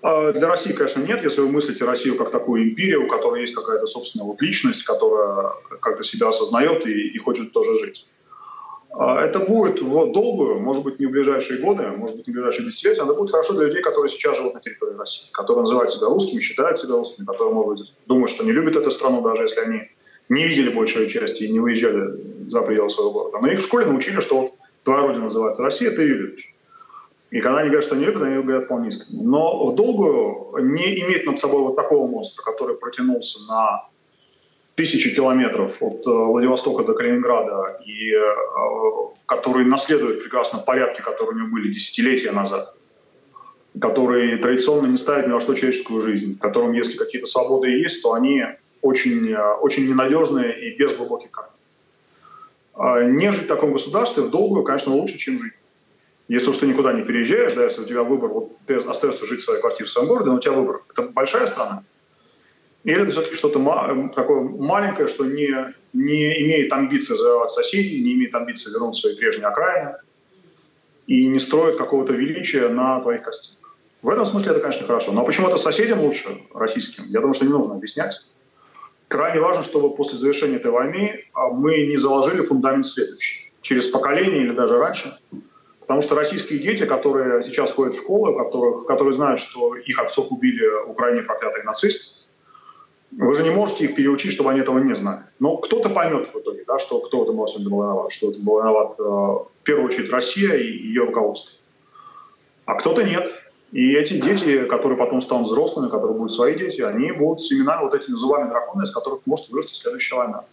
[0.02, 1.22] А, для России, конечно, нет.
[1.22, 5.52] Если вы мыслите Россию как такую империю, у которой есть какая-то собственная вот личность, которая
[5.80, 8.06] как-то себя осознает и, и хочет тоже жить.
[8.94, 12.34] А, это будет в долгую, может быть, не в ближайшие годы, может быть, не в
[12.34, 15.60] ближайшие десятилетия, но это будет хорошо для людей, которые сейчас живут на территории России, которые
[15.60, 19.22] называют себя русскими, считают себя русскими, которые, может быть, думают, что не любят эту страну,
[19.22, 19.90] даже если они
[20.28, 23.38] не видели большую часть и не выезжали за пределы своего города.
[23.40, 26.54] Но их в школе научили, что вот твоя родина называется Россия, ты ее любишь.
[27.30, 29.22] И когда они говорят, что они любят, они говорят вполне искренне.
[29.22, 33.88] Но в долгую не иметь над собой вот такого монстра, который протянулся на
[34.74, 38.20] тысячи километров от э, Владивостока до Калининграда и э,
[39.26, 42.74] который наследует прекрасно порядки, которые у него были десятилетия назад,
[43.78, 48.02] который традиционно не ставит ни во что человеческую жизнь, в котором, если какие-то свободы есть,
[48.02, 48.44] то они
[48.80, 51.52] очень, э, очень ненадежные и без глубоких корней.
[52.74, 55.52] А не жить в таком государстве в долгую, конечно, лучше, чем жить.
[56.28, 59.40] Если уж ты никуда не переезжаешь, да, если у тебя выбор, вот ты остаешься жить
[59.40, 60.82] в своей квартире в своем городе, но у тебя выбор.
[60.90, 61.84] Это большая страна.
[62.84, 68.14] Или это все-таки что-то ма- такое маленькое, что не, не имеет амбиции завоевать соседей, не
[68.14, 69.96] имеет амбиции вернуть свои прежние окраины
[71.06, 73.56] и не строит какого-то величия на твоих костях.
[74.02, 75.12] В этом смысле это, конечно, хорошо.
[75.12, 78.26] Но почему это соседям лучше, российским, я думаю, что не нужно объяснять.
[79.06, 83.52] Крайне важно, чтобы после завершения этой войны а, мы не заложили фундамент следующий.
[83.60, 85.18] Через поколение или даже раньше–
[85.92, 90.30] Потому что российские дети, которые сейчас ходят в школы, которых, которые знают, что их отцов
[90.30, 92.21] убили в Украине проклятые нацисты,
[93.16, 95.24] вы же не можете их переучить, чтобы они этого не знали.
[95.38, 98.40] Но кто-то поймет в итоге, да, что кто в этом всем был виноват, что это
[98.40, 101.58] был виноват э, в первую очередь Россия и ее руководство.
[102.64, 103.30] А кто-то нет.
[103.72, 107.84] И эти дети, которые потом станут взрослыми, которые будут свои дети, они будут с именами
[107.84, 110.44] вот этими зубами дракона, из которых может вырасти следующая война.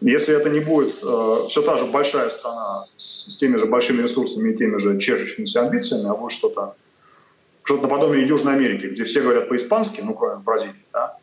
[0.00, 4.02] Если это не будет э, все та же большая страна с, с теми же большими
[4.02, 6.74] ресурсами и теми же чешущимися амбициями, а будет что-то
[7.62, 11.19] что-то наподобие Южной Америки, где все говорят по-испански, ну, кроме Бразилии, да?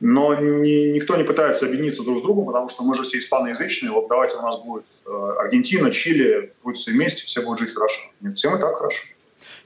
[0.00, 3.90] Но ни, никто не пытается объединиться друг с другом, потому что мы же все испаноязычные,
[3.90, 8.00] вот давайте у нас будет э, Аргентина, Чили, будут все вместе, все будут жить хорошо.
[8.20, 9.02] Нет, всем и так хорошо.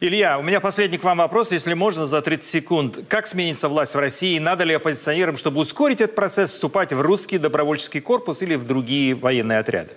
[0.01, 2.99] Илья, у меня последний к вам вопрос, если можно, за 30 секунд.
[3.09, 4.37] Как сменится власть в России?
[4.39, 9.15] Надо ли оппозиционерам, чтобы ускорить этот процесс, вступать в русский добровольческий корпус или в другие
[9.15, 9.91] военные отряды?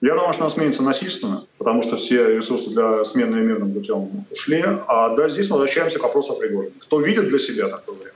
[0.00, 4.64] Я думаю, что она сменится насильственно, потому что все ресурсы для смены мирным путем ушли.
[4.88, 6.72] А да, здесь мы возвращаемся к вопросу о Пригожине.
[6.80, 8.14] Кто видит для себя такое время,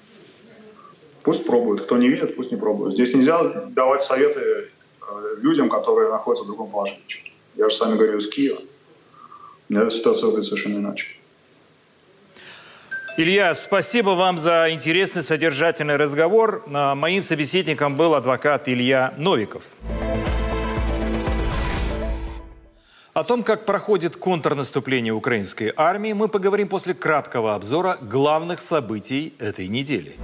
[1.26, 1.82] пусть пробует.
[1.82, 2.92] Кто не видит, пусть не пробует.
[2.92, 7.02] Здесь нельзя давать советы э, людям, которые находятся в другом положении.
[7.56, 8.60] Я же с вами говорю из Киева.
[9.68, 11.08] Наверное, ситуация выглядит совершенно иначе.
[13.18, 16.62] Илья, спасибо вам за интересный, содержательный разговор.
[16.72, 19.64] А, моим собеседником был адвокат Илья Новиков.
[23.14, 29.66] О том, как проходит контрнаступление украинской армии, мы поговорим после краткого обзора главных событий этой
[29.66, 30.14] недели.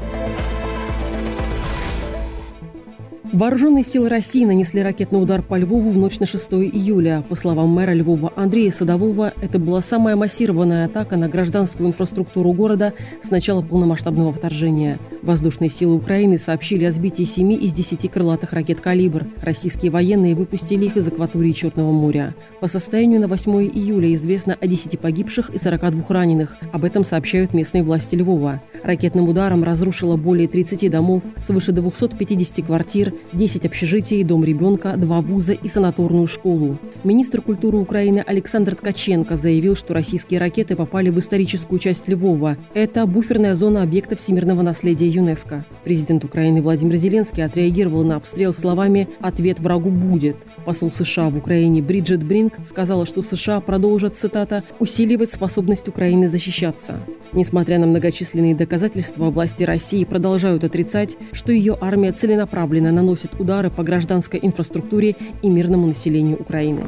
[3.33, 7.25] Вооруженные силы России нанесли ракетный удар по Львову в ночь на 6 июля.
[7.31, 12.93] По словам мэра Львова Андрея Садового, это была самая массированная атака на гражданскую инфраструктуру города
[13.23, 14.99] с начала полномасштабного вторжения.
[15.23, 19.27] Воздушные силы Украины сообщили о сбитии 7 из 10 крылатых ракет «Калибр».
[19.41, 22.35] Российские военные выпустили их из акватории Черного моря.
[22.61, 26.59] По состоянию на 8 июля известно о 10 погибших и 42 раненых.
[26.71, 28.61] Об этом сообщают местные власти Львова.
[28.83, 35.53] Ракетным ударом разрушило более 30 домов, свыше 250 квартир, 10 общежитий, дом ребенка, два вуза
[35.53, 36.79] и санаторную школу.
[37.03, 42.59] Министр культуры Украины Александр Ткаченко заявил, что российские ракеты попали в историческую часть Львова.
[42.75, 45.65] Это буферная зона объекта всемирного наследия ЮНЕСКо.
[45.85, 50.37] Президент Украины Владимир Зеленский отреагировал на обстрел словами «Ответ врагу будет».
[50.67, 57.01] Посол США в Украине Бриджит Бринк сказала, что США продолжат, цитата, «усиливать способность Украины защищаться».
[57.33, 63.83] Несмотря на многочисленные доказательства, власти России продолжают отрицать, что ее армия целенаправленно наносит удары по
[63.83, 66.85] гражданской инфраструктуре и мирному населению Украины.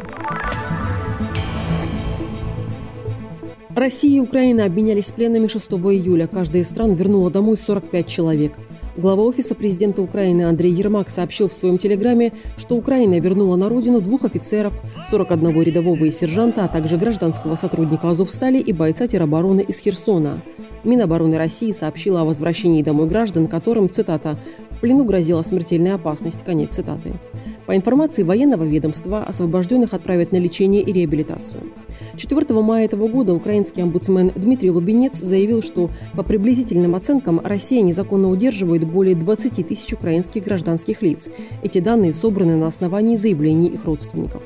[3.74, 6.28] Россия и Украина обменялись пленными 6 июля.
[6.28, 8.52] Каждая из стран вернула домой 45 человек.
[8.96, 14.00] Глава Офиса президента Украины Андрей Ермак сообщил в своем телеграме, что Украина вернула на родину
[14.00, 19.80] двух офицеров, 41 рядового и сержанта, а также гражданского сотрудника Азовстали и бойца теробороны из
[19.80, 20.40] Херсона.
[20.84, 24.38] Минобороны России сообщила о возвращении домой граждан, которым, цитата,
[24.70, 27.14] «в плену грозила смертельная опасность», конец цитаты.
[27.64, 31.62] По информации военного ведомства, освобожденных отправят на лечение и реабилитацию.
[32.18, 38.28] 4 мая этого года украинский омбудсмен Дмитрий Лубенец заявил, что по приблизительным оценкам Россия незаконно
[38.28, 41.30] удерживает более 20 тысяч украинских гражданских лиц.
[41.62, 44.43] Эти данные собраны на основании заявлений их родственников.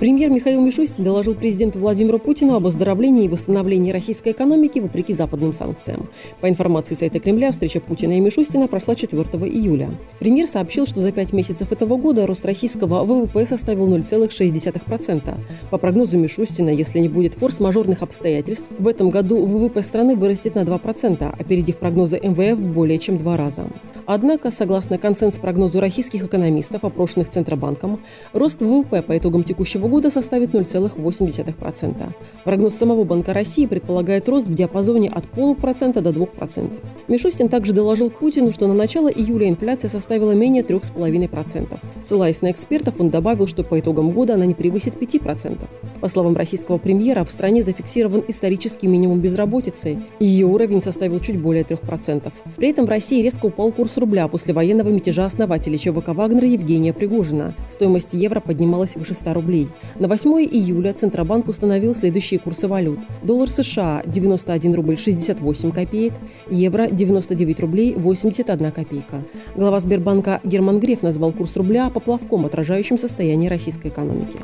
[0.00, 5.52] Премьер Михаил Мишустин доложил президенту Владимиру Путину об оздоровлении и восстановлении российской экономики вопреки западным
[5.52, 6.08] санкциям.
[6.40, 9.90] По информации сайта Кремля, встреча Путина и Мишустина прошла 4 июля.
[10.18, 15.34] Премьер сообщил, что за пять месяцев этого года рост российского ВВП составил 0,6%.
[15.70, 20.60] По прогнозу Мишустина, если не будет форс-мажорных обстоятельств, в этом году ВВП страны вырастет на
[20.60, 23.66] 2%, опередив прогнозы МВФ более чем два раза.
[24.12, 28.00] Однако, согласно консенс-прогнозу российских экономистов, опрошенных Центробанком,
[28.32, 32.14] рост ВВП по итогам текущего года составит 0,8%.
[32.44, 36.70] Прогноз самого Банка России предполагает рост в диапазоне от полупроцента до 2%.
[37.08, 41.78] Мишустин также доложил Путину, что на начало июля инфляция составила менее 3,5%.
[42.02, 45.58] Ссылаясь на экспертов, он добавил, что по итогам года она не превысит 5%.
[46.00, 51.38] По словам российского премьера, в стране зафиксирован исторический минимум безработицы, и ее уровень составил чуть
[51.38, 52.32] более 3%.
[52.56, 56.92] При этом в России резко упал курс рубля после военного мятежа основателя ЧВК «Вагнера» Евгения
[56.92, 57.54] Пригожина.
[57.68, 59.68] Стоимость евро поднималась выше 100 рублей.
[59.98, 63.00] На 8 июля Центробанк установил следующие курсы валют.
[63.22, 66.14] Доллар США– 91 рубль 68 копеек,
[66.50, 69.24] евро– 99 рублей 81 копейка.
[69.56, 74.38] Глава Сбербанка Герман Греф назвал курс рубля поплавком, отражающим состояние российской экономики.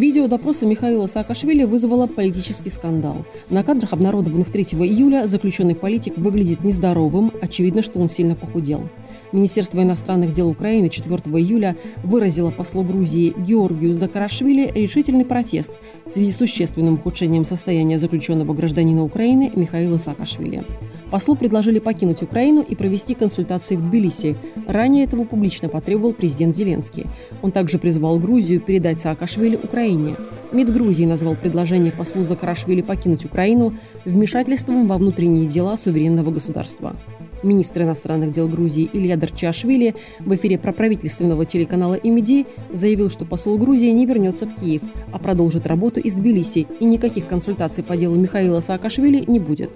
[0.00, 3.26] Видео допроса Михаила Саакашвили вызвало политический скандал.
[3.50, 8.88] На кадрах, обнародованных 3 июля, заключенный политик выглядит нездоровым, очевидно, что он сильно похудел.
[9.32, 15.72] Министерство иностранных дел Украины 4 июля выразило послу Грузии Георгию Закарашвили решительный протест
[16.04, 20.64] в связи с существенным ухудшением состояния заключенного гражданина Украины Михаила Саакашвили.
[21.10, 24.36] Послу предложили покинуть Украину и провести консультации в Тбилиси.
[24.66, 27.06] Ранее этого публично потребовал президент Зеленский.
[27.42, 30.16] Он также призвал Грузию передать Саакашвили Украине.
[30.52, 33.74] МИД Грузии назвал предложение послу Закарашвили покинуть Украину
[34.04, 36.96] вмешательством во внутренние дела суверенного государства.
[37.42, 43.90] Министр иностранных дел Грузии Илья Дарчашвили в эфире проправительственного телеканала «Имиди» заявил, что посол Грузии
[43.90, 44.82] не вернется в Киев,
[45.12, 49.70] а продолжит работу из Тбилиси, и никаких консультаций по делу Михаила Саакашвили не будет.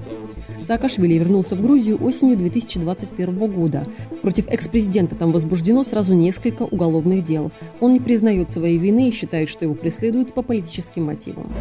[0.63, 3.87] Саакашвили вернулся в Грузию осенью 2021 года.
[4.23, 7.51] Против экс-президента там возбуждено сразу несколько уголовных дел.
[7.81, 11.53] Он не признает своей вины и считает, что его преследуют по политическим мотивам.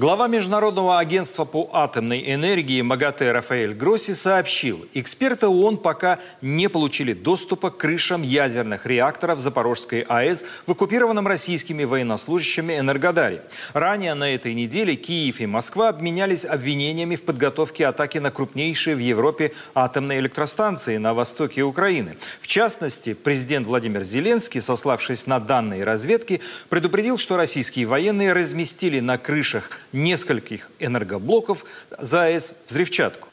[0.00, 7.12] Глава Международного агентства по атомной энергии МАГАТЭ Рафаэль Гросси сообщил, эксперты ООН пока не получили
[7.12, 13.42] доступа к крышам ядерных реакторов Запорожской АЭС в оккупированном российскими военнослужащими Энергодаре.
[13.74, 19.00] Ранее на этой неделе Киев и Москва обменялись обвинениями в подготовке атаки на крупнейшие в
[19.00, 22.16] Европе атомные электростанции на востоке Украины.
[22.40, 26.40] В частности, президент Владимир Зеленский, сославшись на данные разведки,
[26.70, 31.64] предупредил, что российские военные разместили на крышах нескольких энергоблоков
[31.98, 33.28] за АЭС взрывчатку.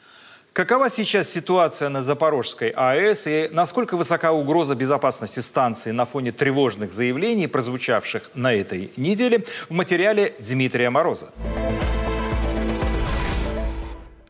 [0.54, 6.94] Какова сейчас ситуация на Запорожской АЭС и насколько высока угроза безопасности станции на фоне тревожных
[6.94, 11.30] заявлений, прозвучавших на этой неделе, в материале Дмитрия Мороза.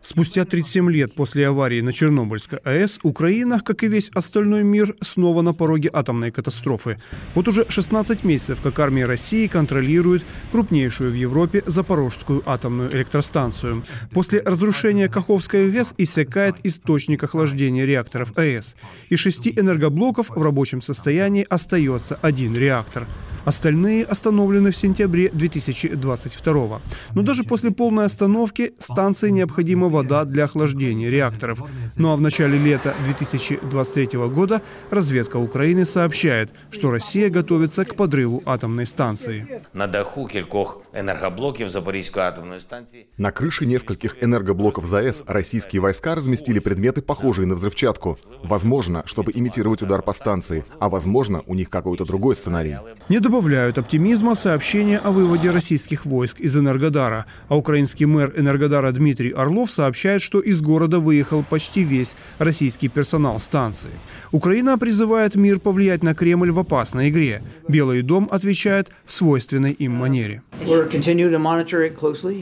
[0.09, 5.41] Спустя 37 лет после аварии на Чернобыльской АЭС Украина, как и весь остальной мир, снова
[5.41, 6.97] на пороге атомной катастрофы.
[7.35, 13.83] Вот уже 16 месяцев, как армия России контролирует крупнейшую в Европе Запорожскую атомную электростанцию.
[14.13, 18.77] После разрушения Каховской ГЭС иссякает источник охлаждения реакторов АЭС.
[19.09, 23.05] Из шести энергоблоков в рабочем состоянии остается один реактор–
[23.46, 26.80] Остальные остановлены в сентябре 2022
[27.14, 31.62] Но даже после полной остановки станции необходима вода для охлаждения реакторов.
[31.96, 38.42] Ну а в начале лета 2023 года разведка Украины сообщает, что Россия готовится к подрыву
[38.46, 39.62] атомной станции.
[39.72, 43.06] На даху кількох энергоблоков Запорізької атомной станции.
[43.18, 48.18] На крыше нескольких энергоблоков ЗАЭС российские войска разместили предметы, похожие на взрывчатку.
[48.42, 52.76] Возможно, чтобы имитировать удар по станции, а возможно, у них какой-то другой сценарий.
[53.08, 59.29] Не добавляют оптимизма сообщения о выводе российских войск из Энергодара, а украинский мэр Энергодара Дмитрий
[59.29, 63.91] Орлов сообщает, что из города выехал почти весь российский персонал станции.
[64.31, 67.43] Украина призывает мир повлиять на Кремль в опасной игре.
[67.67, 70.41] Белый дом отвечает в свойственной им манере.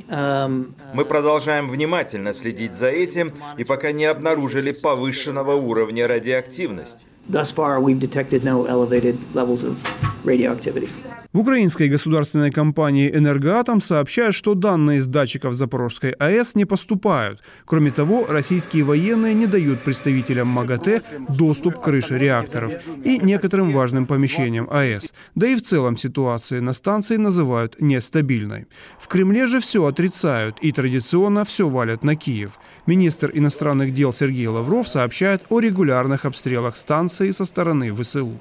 [0.07, 7.05] Um, Мы продолжаем внимательно следить за этим и пока не обнаружили повышенного уровня радиоактивности.
[7.27, 9.77] Thus far, we've detected no elevated levels of
[10.25, 10.89] radioactivity.
[11.35, 17.43] В украинской государственной компании «Энергоатом» сообщают, что данные с датчиков Запорожской АЭС не поступают.
[17.65, 22.73] Кроме того, российские военные не дают представителям МАГАТЭ доступ к крыше реакторов
[23.03, 25.13] и некоторым важным помещениям АЭС.
[25.35, 28.67] Да и в целом ситуацию на станции называют нестабильной.
[28.97, 32.59] В Кремле же все отрицают и традиционно все валят на Киев.
[32.85, 38.39] Министр иностранных дел Сергей Лавров сообщает о регулярных обстрелах станции со стороны ВСУ.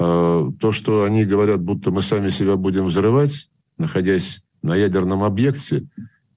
[0.00, 5.86] А, то, что они говорят, будто мы сами себя будем взрывать, находясь на ядерном объекте,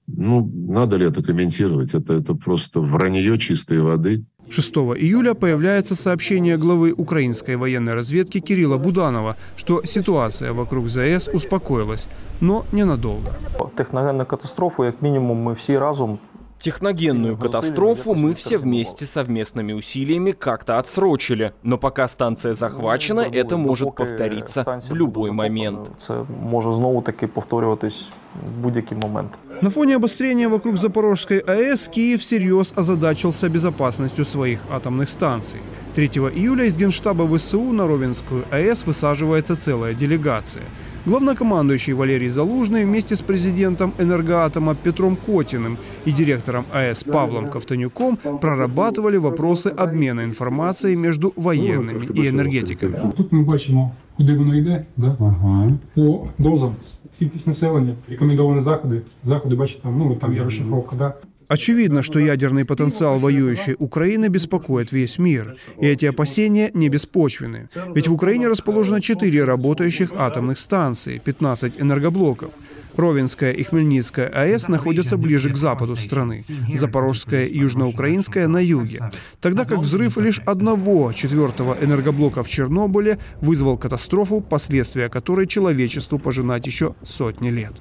[0.06, 1.94] ну, надо ли это комментировать?
[1.94, 4.24] Это, это просто вранье чистой воды.
[4.50, 12.06] 6 июля появляется сообщение главы украинской военной разведки Кирилла Буданова, что ситуация вокруг ЗАЭС успокоилась,
[12.42, 13.32] но ненадолго.
[13.78, 16.20] Техногенную катастрофу, как минимум, мы все разум
[16.64, 23.94] Техногенную катастрофу мы все вместе совместными усилиями как-то отсрочили, но пока станция захвачена, это может
[23.94, 25.90] повториться в любой момент.
[26.02, 29.32] Это может снова таки повторюватись в будь-який момент.
[29.60, 35.60] На фоне обострения вокруг Запорожской АЭС Киев всерьез озадачился безопасностью своих атомных станций.
[35.96, 40.62] 3 июля из Генштаба ВСУ на Ровенскую АЭС высаживается целая делегация–
[41.05, 49.17] Главнокомандующий Валерий Залужный вместе с президентом «Энергоатома» Петром Котиным и директором АЭС Павлом Ковтонюком прорабатывали
[49.17, 53.11] вопросы обмена информацией между военными и энергетиками.
[53.17, 55.15] Тут ми бачимо, куди воно йде, да?
[55.19, 55.69] ага.
[55.95, 56.75] по дозам,
[57.19, 59.01] кількість населення, рекомендовані заходи.
[59.25, 61.13] Заходи, бачите, там, ну, там є розшифровка, да?
[61.48, 65.56] Очевидно, что ядерный потенциал воюющей Украины беспокоит весь мир.
[65.80, 67.68] И эти опасения не беспочвены.
[67.94, 72.50] Ведь в Украине расположено 4 работающих атомных станции, 15 энергоблоков.
[72.96, 76.40] Ровенская и Хмельницкая АЭС находятся ближе к западу страны,
[76.74, 79.10] Запорожская и Южноукраинская на юге.
[79.40, 86.66] Тогда как взрыв лишь одного четвертого энергоблока в Чернобыле вызвал катастрофу, последствия которой человечеству пожинать
[86.66, 87.72] еще сотни лет.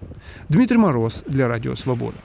[0.50, 2.18] Дмитрий Мороз для Радио Свобода.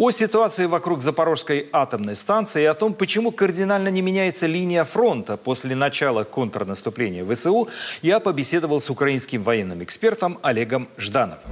[0.00, 5.36] О ситуации вокруг Запорожской атомной станции и о том, почему кардинально не меняется линия фронта
[5.36, 7.68] после начала контрнаступления ВСУ,
[8.00, 11.42] я побеседовал с украинским военным экспертом Олегом Ждановым.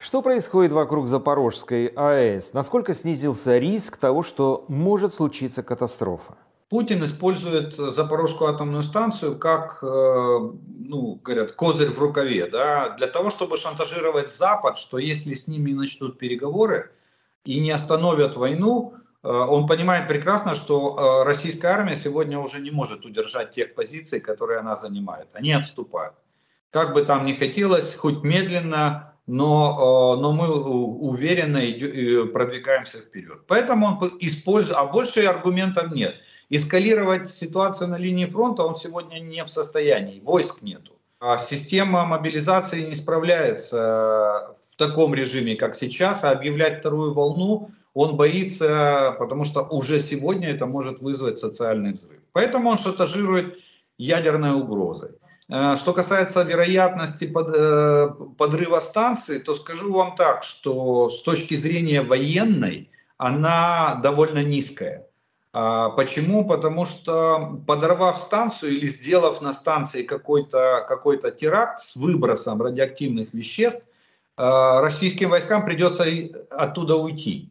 [0.00, 2.52] Что происходит вокруг Запорожской АЭС?
[2.52, 6.34] Насколько снизился риск того, что может случиться катастрофа?
[6.68, 13.30] Путин использует Запорожскую атомную станцию как, э, ну, говорят, козырь в рукаве, да, для того,
[13.30, 16.90] чтобы шантажировать Запад, что если с ними начнут переговоры
[17.44, 18.92] и не остановят войну,
[19.22, 24.20] э, он понимает прекрасно, что э, российская армия сегодня уже не может удержать тех позиций,
[24.20, 25.28] которые она занимает.
[25.32, 26.16] Они отступают.
[26.70, 31.60] Как бы там ни хотелось, хоть медленно, но, но мы уверенно
[32.30, 33.46] продвигаемся вперед.
[33.46, 36.14] Поэтому он использует, а больше аргументов нет–
[36.50, 40.92] Эскалировать ситуацию на линии фронта он сегодня не в состоянии, войск нету.
[41.20, 48.16] А система мобилизации не справляется в таком режиме, как сейчас, а объявлять вторую волну он
[48.16, 52.20] боится, потому что уже сегодня это может вызвать социальный взрыв.
[52.32, 53.58] Поэтому он шантажирует
[53.98, 55.10] ядерной угрозой.
[55.50, 62.02] Э, что касается вероятности под, подрыва станции, то скажу вам так, что с точки зрения
[62.02, 65.07] военной она довольно низкая.
[65.60, 66.44] А, почему?
[66.44, 73.82] Потому что подорвав станцию или сделав на станции какой-то какой теракт с выбросом радиоактивных веществ,
[74.36, 76.04] российским войскам придется
[76.50, 77.50] оттуда уйти.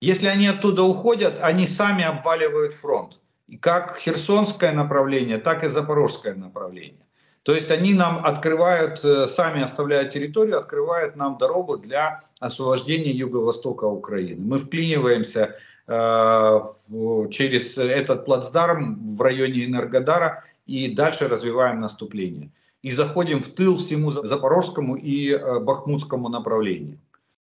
[0.00, 3.20] Если они оттуда уходят, они сами обваливают фронт.
[3.46, 7.04] И как Херсонское направление, так и Запорожское направление.
[7.42, 13.84] То есть они нам открывают, э, сами оставляют территорию, открывают нам дорогу для освобождения юго-востока
[13.84, 14.42] Украины.
[14.42, 15.52] Мы вклиниваемся э,
[15.86, 22.50] через этот плацдарм в районе Энергодара и дальше развиваем наступление.
[22.82, 26.98] И заходим в тыл всему Запорожскому и э, Бахмутскому направлению.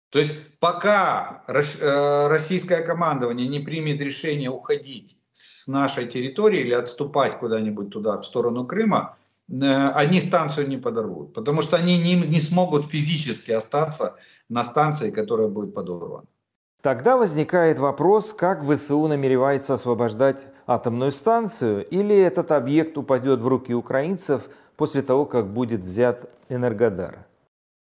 [0.10, 7.40] То есть пока э, российское командование не примет решение уходить с нашей территории или отступать
[7.40, 9.18] куда-нибудь туда, в сторону Крыма,
[9.50, 9.56] э,
[9.96, 14.16] они станцию не подорвут, потому что они не, не смогут физически остаться
[14.48, 16.28] на станции, которая будет подорвана.
[16.86, 23.74] Тогда возникает вопрос, как ВСУ намеревается освобождать атомную станцию, или этот объект упадет в руки
[23.74, 24.44] украинцев
[24.78, 27.26] после того, как будет взят Энергодар?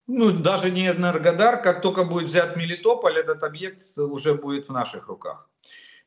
[0.07, 5.09] ну, даже не Энергодар, как только будет взят Мелитополь, этот объект уже будет в наших
[5.09, 5.49] руках.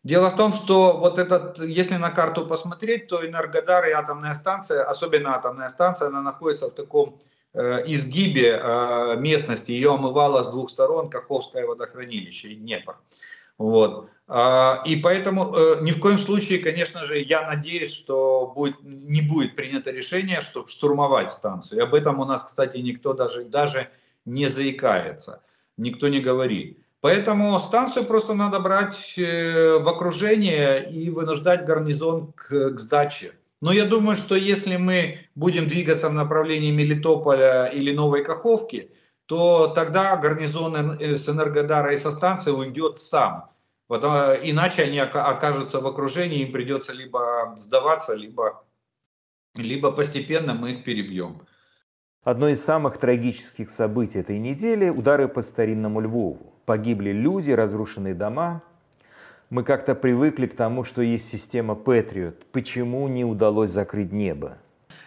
[0.03, 4.85] Дело в том, что вот этот, если на карту посмотреть, то Энергодар и атомная станция,
[4.85, 7.19] особенно атомная станция, она находится в таком
[7.57, 9.73] изгибе э, местности.
[9.73, 12.97] Ее омывало с двух сторон Каховское водохранилище и Днепр.
[13.59, 14.11] Вот.
[14.29, 19.23] А, и поэтому э, ни в коем случае, конечно же, я надеюсь, что будет, не
[19.23, 21.79] будет принято решение, чтобы штурмовать станцию.
[21.79, 23.89] И об этом у нас, кстати, никто даже, даже
[24.25, 25.43] не заикается,
[25.77, 26.79] никто не говорит.
[27.01, 33.33] Поэтому станцию просто надо брать э, в окружение и вынуждать гарнизон к, к сдаче.
[33.61, 38.91] Но я думаю, что если мы будем двигаться в направлении Мелитополя или Новой Каховки,
[39.27, 43.51] то тогда гарнизон с Энергодара и со станции уйдет сам.
[43.89, 48.65] Потом, иначе они окажутся в окружении, им придется либо сдаваться, либо,
[49.55, 51.41] либо постепенно мы их перебьем.
[52.25, 56.55] Одно из самых трагических событий этой недели– удары по старинному Львову.
[56.67, 58.63] Погибли люди, разрушены дома.
[59.51, 62.47] Мы как-то привыкли к тому, что есть система Патриот.
[62.53, 64.59] Почему не удалось закрыть небо?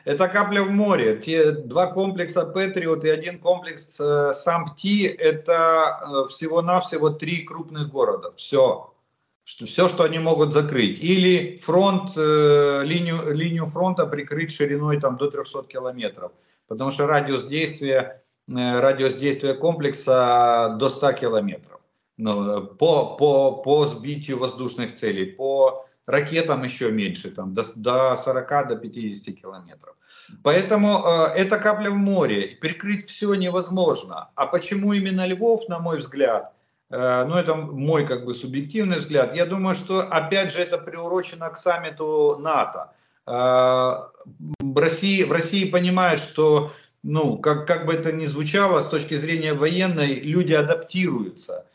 [0.10, 1.18] это капля в море.
[1.18, 8.34] Те два комплекса Патриот и один комплекс э, Сампти– это э, всего-навсего три крупных города.
[8.36, 8.94] Все.
[9.44, 11.00] Что, все, что они могут закрыть.
[11.00, 16.32] Или фронт, э, линию, линию фронта прикрыть шириной там, до 300 километров.
[16.68, 21.79] Потому что радиус действия, э, радиус действия комплекса до 100 километров.
[22.20, 28.67] Ну, по, по, по сбитию воздушных целей, по ракетам еще меньше, там, до, до 40,
[28.67, 29.95] до 50 километров.
[30.43, 32.57] Поэтому э, это капля в море.
[32.61, 34.32] Перекрыть все невозможно.
[34.36, 36.51] А почему именно Львов, на мой взгляд,
[36.89, 41.49] э, ну это мой как бы субъективный взгляд, я думаю, что опять же это приурочено
[41.49, 42.91] к саммиту НАТО.
[43.28, 44.09] Э,
[44.76, 49.53] России, в России понимают, что ну, как, как бы это ни звучало, с точки зрения
[49.53, 51.65] военной, люди адаптируются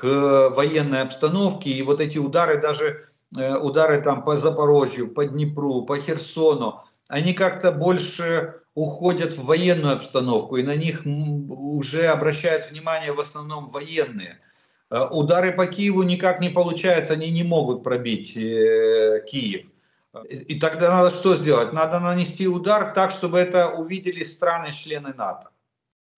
[0.00, 5.82] к военной обстановке, и вот эти удары, даже э, удары там по Запорожью, по Днепру,
[5.82, 13.12] по Херсону, они как-то больше уходят в военную обстановку, и на них уже обращают внимание
[13.12, 14.38] в основном военные.
[14.90, 19.66] Э, удары по Киеву никак не получаются, они не могут пробить э, Киев.
[20.30, 21.74] И тогда надо что сделать?
[21.74, 25.50] Надо нанести удар так, чтобы это увидели страны-члены НАТО.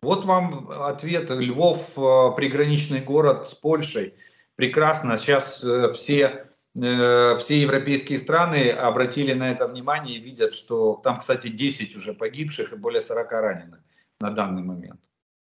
[0.03, 1.31] Вот вам ответ.
[1.31, 4.15] Львов, э, приграничный город с Польшей.
[4.57, 5.17] Прекрасно.
[5.17, 11.49] Сейчас все Э, все европейские страны обратили на это внимание и видят, что там, кстати,
[11.49, 13.81] 10 уже погибших и более 40 раненых
[14.21, 15.01] на данный момент.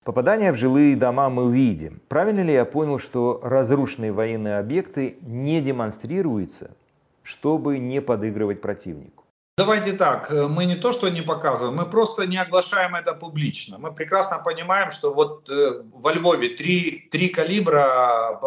[0.04, 2.02] Попадание в жилые дома мы увидим.
[2.08, 6.76] Правильно ли я понял, что разрушенные военные объекты не демонстрируются,
[7.22, 9.23] чтобы не подыгрывать противнику?
[9.56, 13.78] Давайте так, э, мы не то что не показываем, мы просто не оглашаем это публично.
[13.78, 18.40] Мы прекрасно понимаем, что вот э, во Львове три, три калибра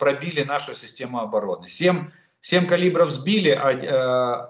[0.00, 1.68] пробили нашу систему обороны.
[1.68, 4.48] Семь, семь калибров сбили, а,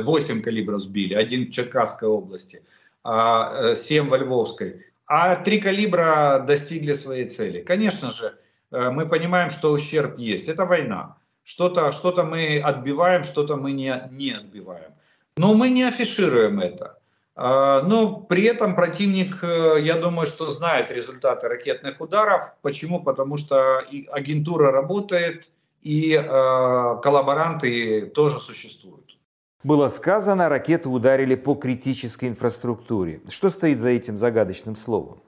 [0.00, 2.64] 8 э, калибров сбили, один в Черкасской области,
[3.04, 4.86] а 7 во Львовской.
[5.06, 7.60] А три калибра достигли своей цели.
[7.60, 8.38] Конечно же,
[8.70, 10.48] мы понимаем, что ущерб есть.
[10.48, 11.18] Это война.
[11.42, 14.92] Что-то что, -то, мы отбиваем, что-то мы не, не отбиваем.
[15.36, 16.98] Но мы не афишируем это.
[17.34, 22.54] А, но при этом противник, э, я думаю, что знает результаты ракетных ударов.
[22.60, 23.02] Почему?
[23.02, 23.78] Потому что
[24.10, 26.20] агентура работает и э,
[27.02, 29.18] коллаборанты тоже существуют.
[29.64, 33.22] Было сказано, ракеты ударили по критической инфраструктуре.
[33.28, 35.20] Что стоит за этим загадочным словом?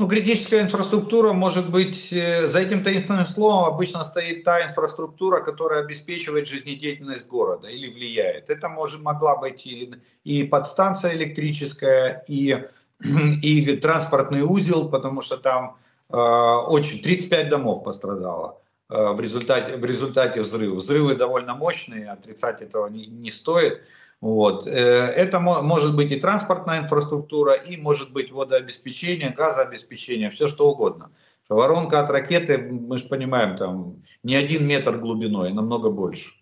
[0.00, 5.82] Ну, критическая инфраструктура может быть, э, за этим таинственным словом обычно стоит та инфраструктура, которая
[5.82, 8.48] обеспечивает жизнедеятельность города или влияет.
[8.48, 9.94] Это может, могла быть и,
[10.24, 12.64] и подстанция электрическая, и,
[13.42, 15.76] и транспортный узел, потому что там
[16.08, 18.58] э, очень 35 домов пострадало.
[18.88, 20.76] Э, в результате, в результате взрыва.
[20.76, 23.82] Взрывы довольно мощные, отрицать этого не, не стоит.
[24.20, 24.66] Вот.
[24.66, 31.10] Э, это может быть и транспортная инфраструктура, и может быть водообеспечение, газообеспечение, все что угодно.
[31.48, 36.32] Воронка от ракеты, мы же понимаем, там не один метр глубиной, намного больше.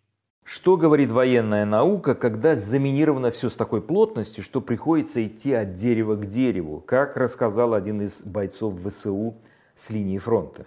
[0.45, 6.17] Что говорит военная наука, когда заминировано все с такой плотностью, что приходится идти от дерева
[6.17, 9.37] к дереву, как рассказал один из бойцов ВСУ
[9.75, 10.67] с линии фронта?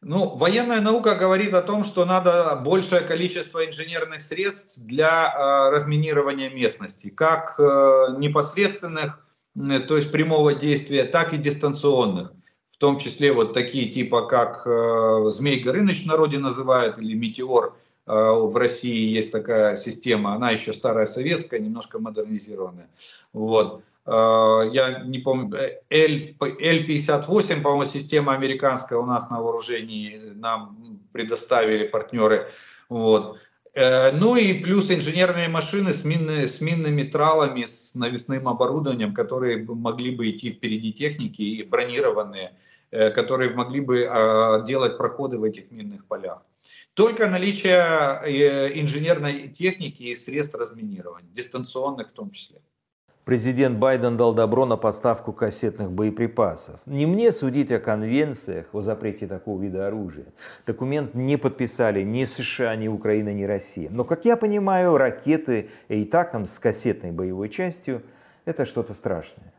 [0.00, 6.50] Ну, военная наука говорит о том, что надо большее количество инженерных средств для э, разминирования
[6.50, 7.62] местности, как э,
[8.16, 9.26] непосредственных,
[9.56, 12.32] э, то есть прямого действия, так и дистанционных.
[12.70, 17.74] В том числе вот такие типа, как э, Змей Горыныч в народе называют, или Метеор
[18.06, 22.88] э, в России есть такая система, она еще старая советская, немножко модернизированная.
[23.32, 23.82] Вот.
[24.08, 25.58] Э, я не помню,
[25.90, 32.50] L, L58, по-моему, система американская у нас на вооружении нам предоставили партнеры.
[32.88, 33.38] Вот.
[33.74, 39.62] Э, ну и плюс инженерные машины с, минны, с минными тралами, с навесным оборудованием, которые
[39.64, 42.56] могли бы идти впереди техники и бронированные,
[42.90, 44.10] э, которые могли бы
[44.66, 46.42] делать проходы в этих минных полях.
[46.94, 47.78] Только наличие
[48.80, 52.60] инженерной техники и средств разминирования, дистанционных в том числе.
[53.28, 56.80] Президент Байден дал добро на поставку кассетных боеприпасов.
[56.86, 60.32] Не мне судить о конвенциях о запрете такого вида оружия.
[60.66, 63.90] Документ не подписали ни США, ни Украина, ни Россия.
[63.90, 68.02] Но, как я понимаю, ракеты и ТАКом с кассетной боевой частью–
[68.46, 69.52] это что-то страшное.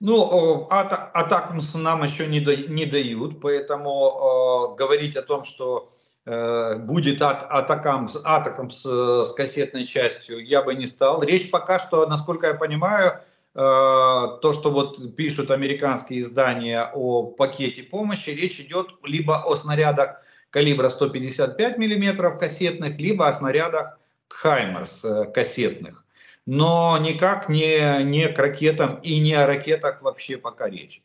[0.00, 7.42] Ну, атакамс нам еще не, дают, поэтому э, говорить о том, что Э, будет от,
[7.50, 11.22] атакам, атакам с, с кассетной частью, я бы не стал.
[11.22, 13.20] Речь пока что, насколько я понимаю,
[13.54, 20.22] э, то, что вот пишут американские издания о пакете помощи, речь идет либо о снарядах
[20.48, 23.98] калибра 155 миллиметров кассетных, либо о снарядах
[24.28, 26.06] Хаймерс э, кассетных.
[26.46, 31.02] Но никак не, не к ракетам и не о ракетах вообще пока речь.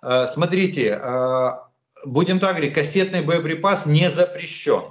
[0.00, 0.98] Смотрите,
[2.04, 4.82] будем так говорить, кассетный боеприпас не запрещен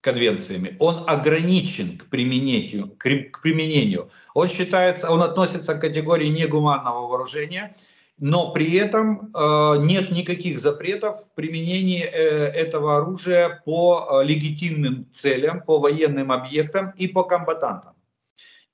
[0.00, 4.10] конвенциями, он ограничен к применению, к применению.
[4.34, 7.74] Он считается, он относится к категории негуманного вооружения,
[8.18, 15.06] но при этом э, нет никаких запретов в применении э, этого оружия по э, легитимным
[15.10, 17.94] целям, по военным объектам и по комбатантам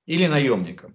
[0.06, 0.94] или наемникам.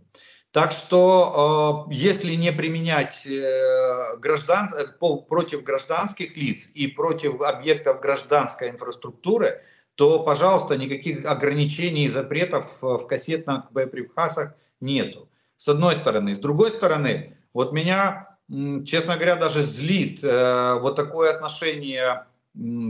[0.57, 4.87] Так что, э, если не применять э, граждан, э,
[5.29, 9.61] против гражданских лиц и против объектов гражданской инфраструктуры,
[9.93, 15.29] то, пожалуйста, никаких ограничений и запретов в кассетных боеприпасах нету.
[15.57, 16.35] С одной стороны.
[16.35, 22.25] С другой стороны, вот меня, честно говоря, даже злит вот такое отношение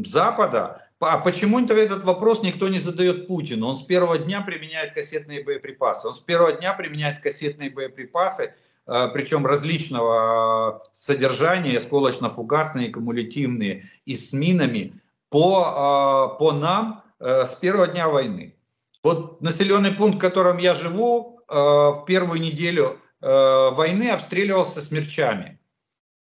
[0.06, 3.68] Запада а почему этот вопрос никто не задает Путину?
[3.68, 6.08] Он с первого дня применяет кассетные боеприпасы.
[6.08, 8.56] Он с первого дня применяет кассетные боеприпасы,
[8.88, 17.56] э, причем различного э, содержания, осколочно-фугасные, кумулятивные и с минами по, э, по нам с
[17.56, 18.56] первого дня войны.
[19.04, 25.60] Вот населенный пункт, в котором я живу, в первую неделю войны обстреливался смерчами.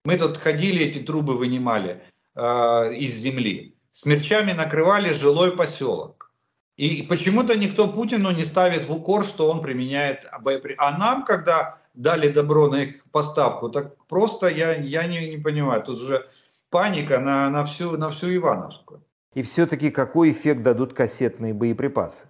[0.04, 2.02] Мы тут ходили, эти трубы вынимали
[2.36, 6.32] из земли смерчами накрывали жилой поселок.
[6.76, 10.88] И почему-то никто Путину не ставит в укор, что он применяет боеприпасы.
[10.88, 15.82] А нам, когда дали добро на их поставку, так просто я, я не, не понимаю.
[15.84, 16.26] Тут уже
[16.70, 19.00] паника на, на, всю, на всю Ивановскую.
[19.34, 22.26] И все-таки какой эффект дадут кассетные боеприпасы?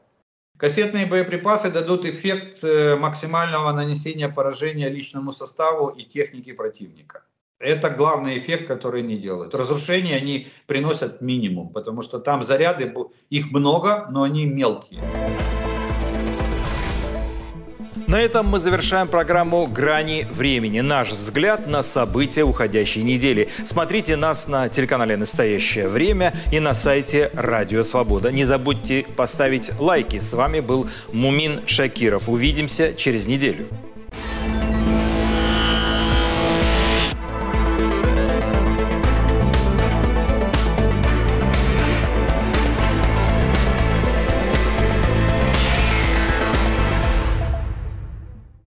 [0.59, 7.23] Кассетные боеприпасы дадут эффект э, максимального нанесения поражения личному составу и технике противника.
[7.65, 9.55] Это главный эффект, который они делают.
[9.55, 12.93] Разрушения они приносят минимум, потому что там заряды,
[13.31, 15.01] их много, но они мелкие.
[18.07, 20.81] На этом мы завершаем программу «Грани времени».
[20.81, 23.49] Наш взгляд на события уходящей недели.
[23.65, 28.31] Смотрите нас на телеканале «Настоящее время» и на сайте «Радио Свобода».
[28.31, 30.19] Не забудьте поставить лайки.
[30.19, 32.29] С вами был Мумин Шакиров.
[32.29, 33.69] Увидимся через неделю.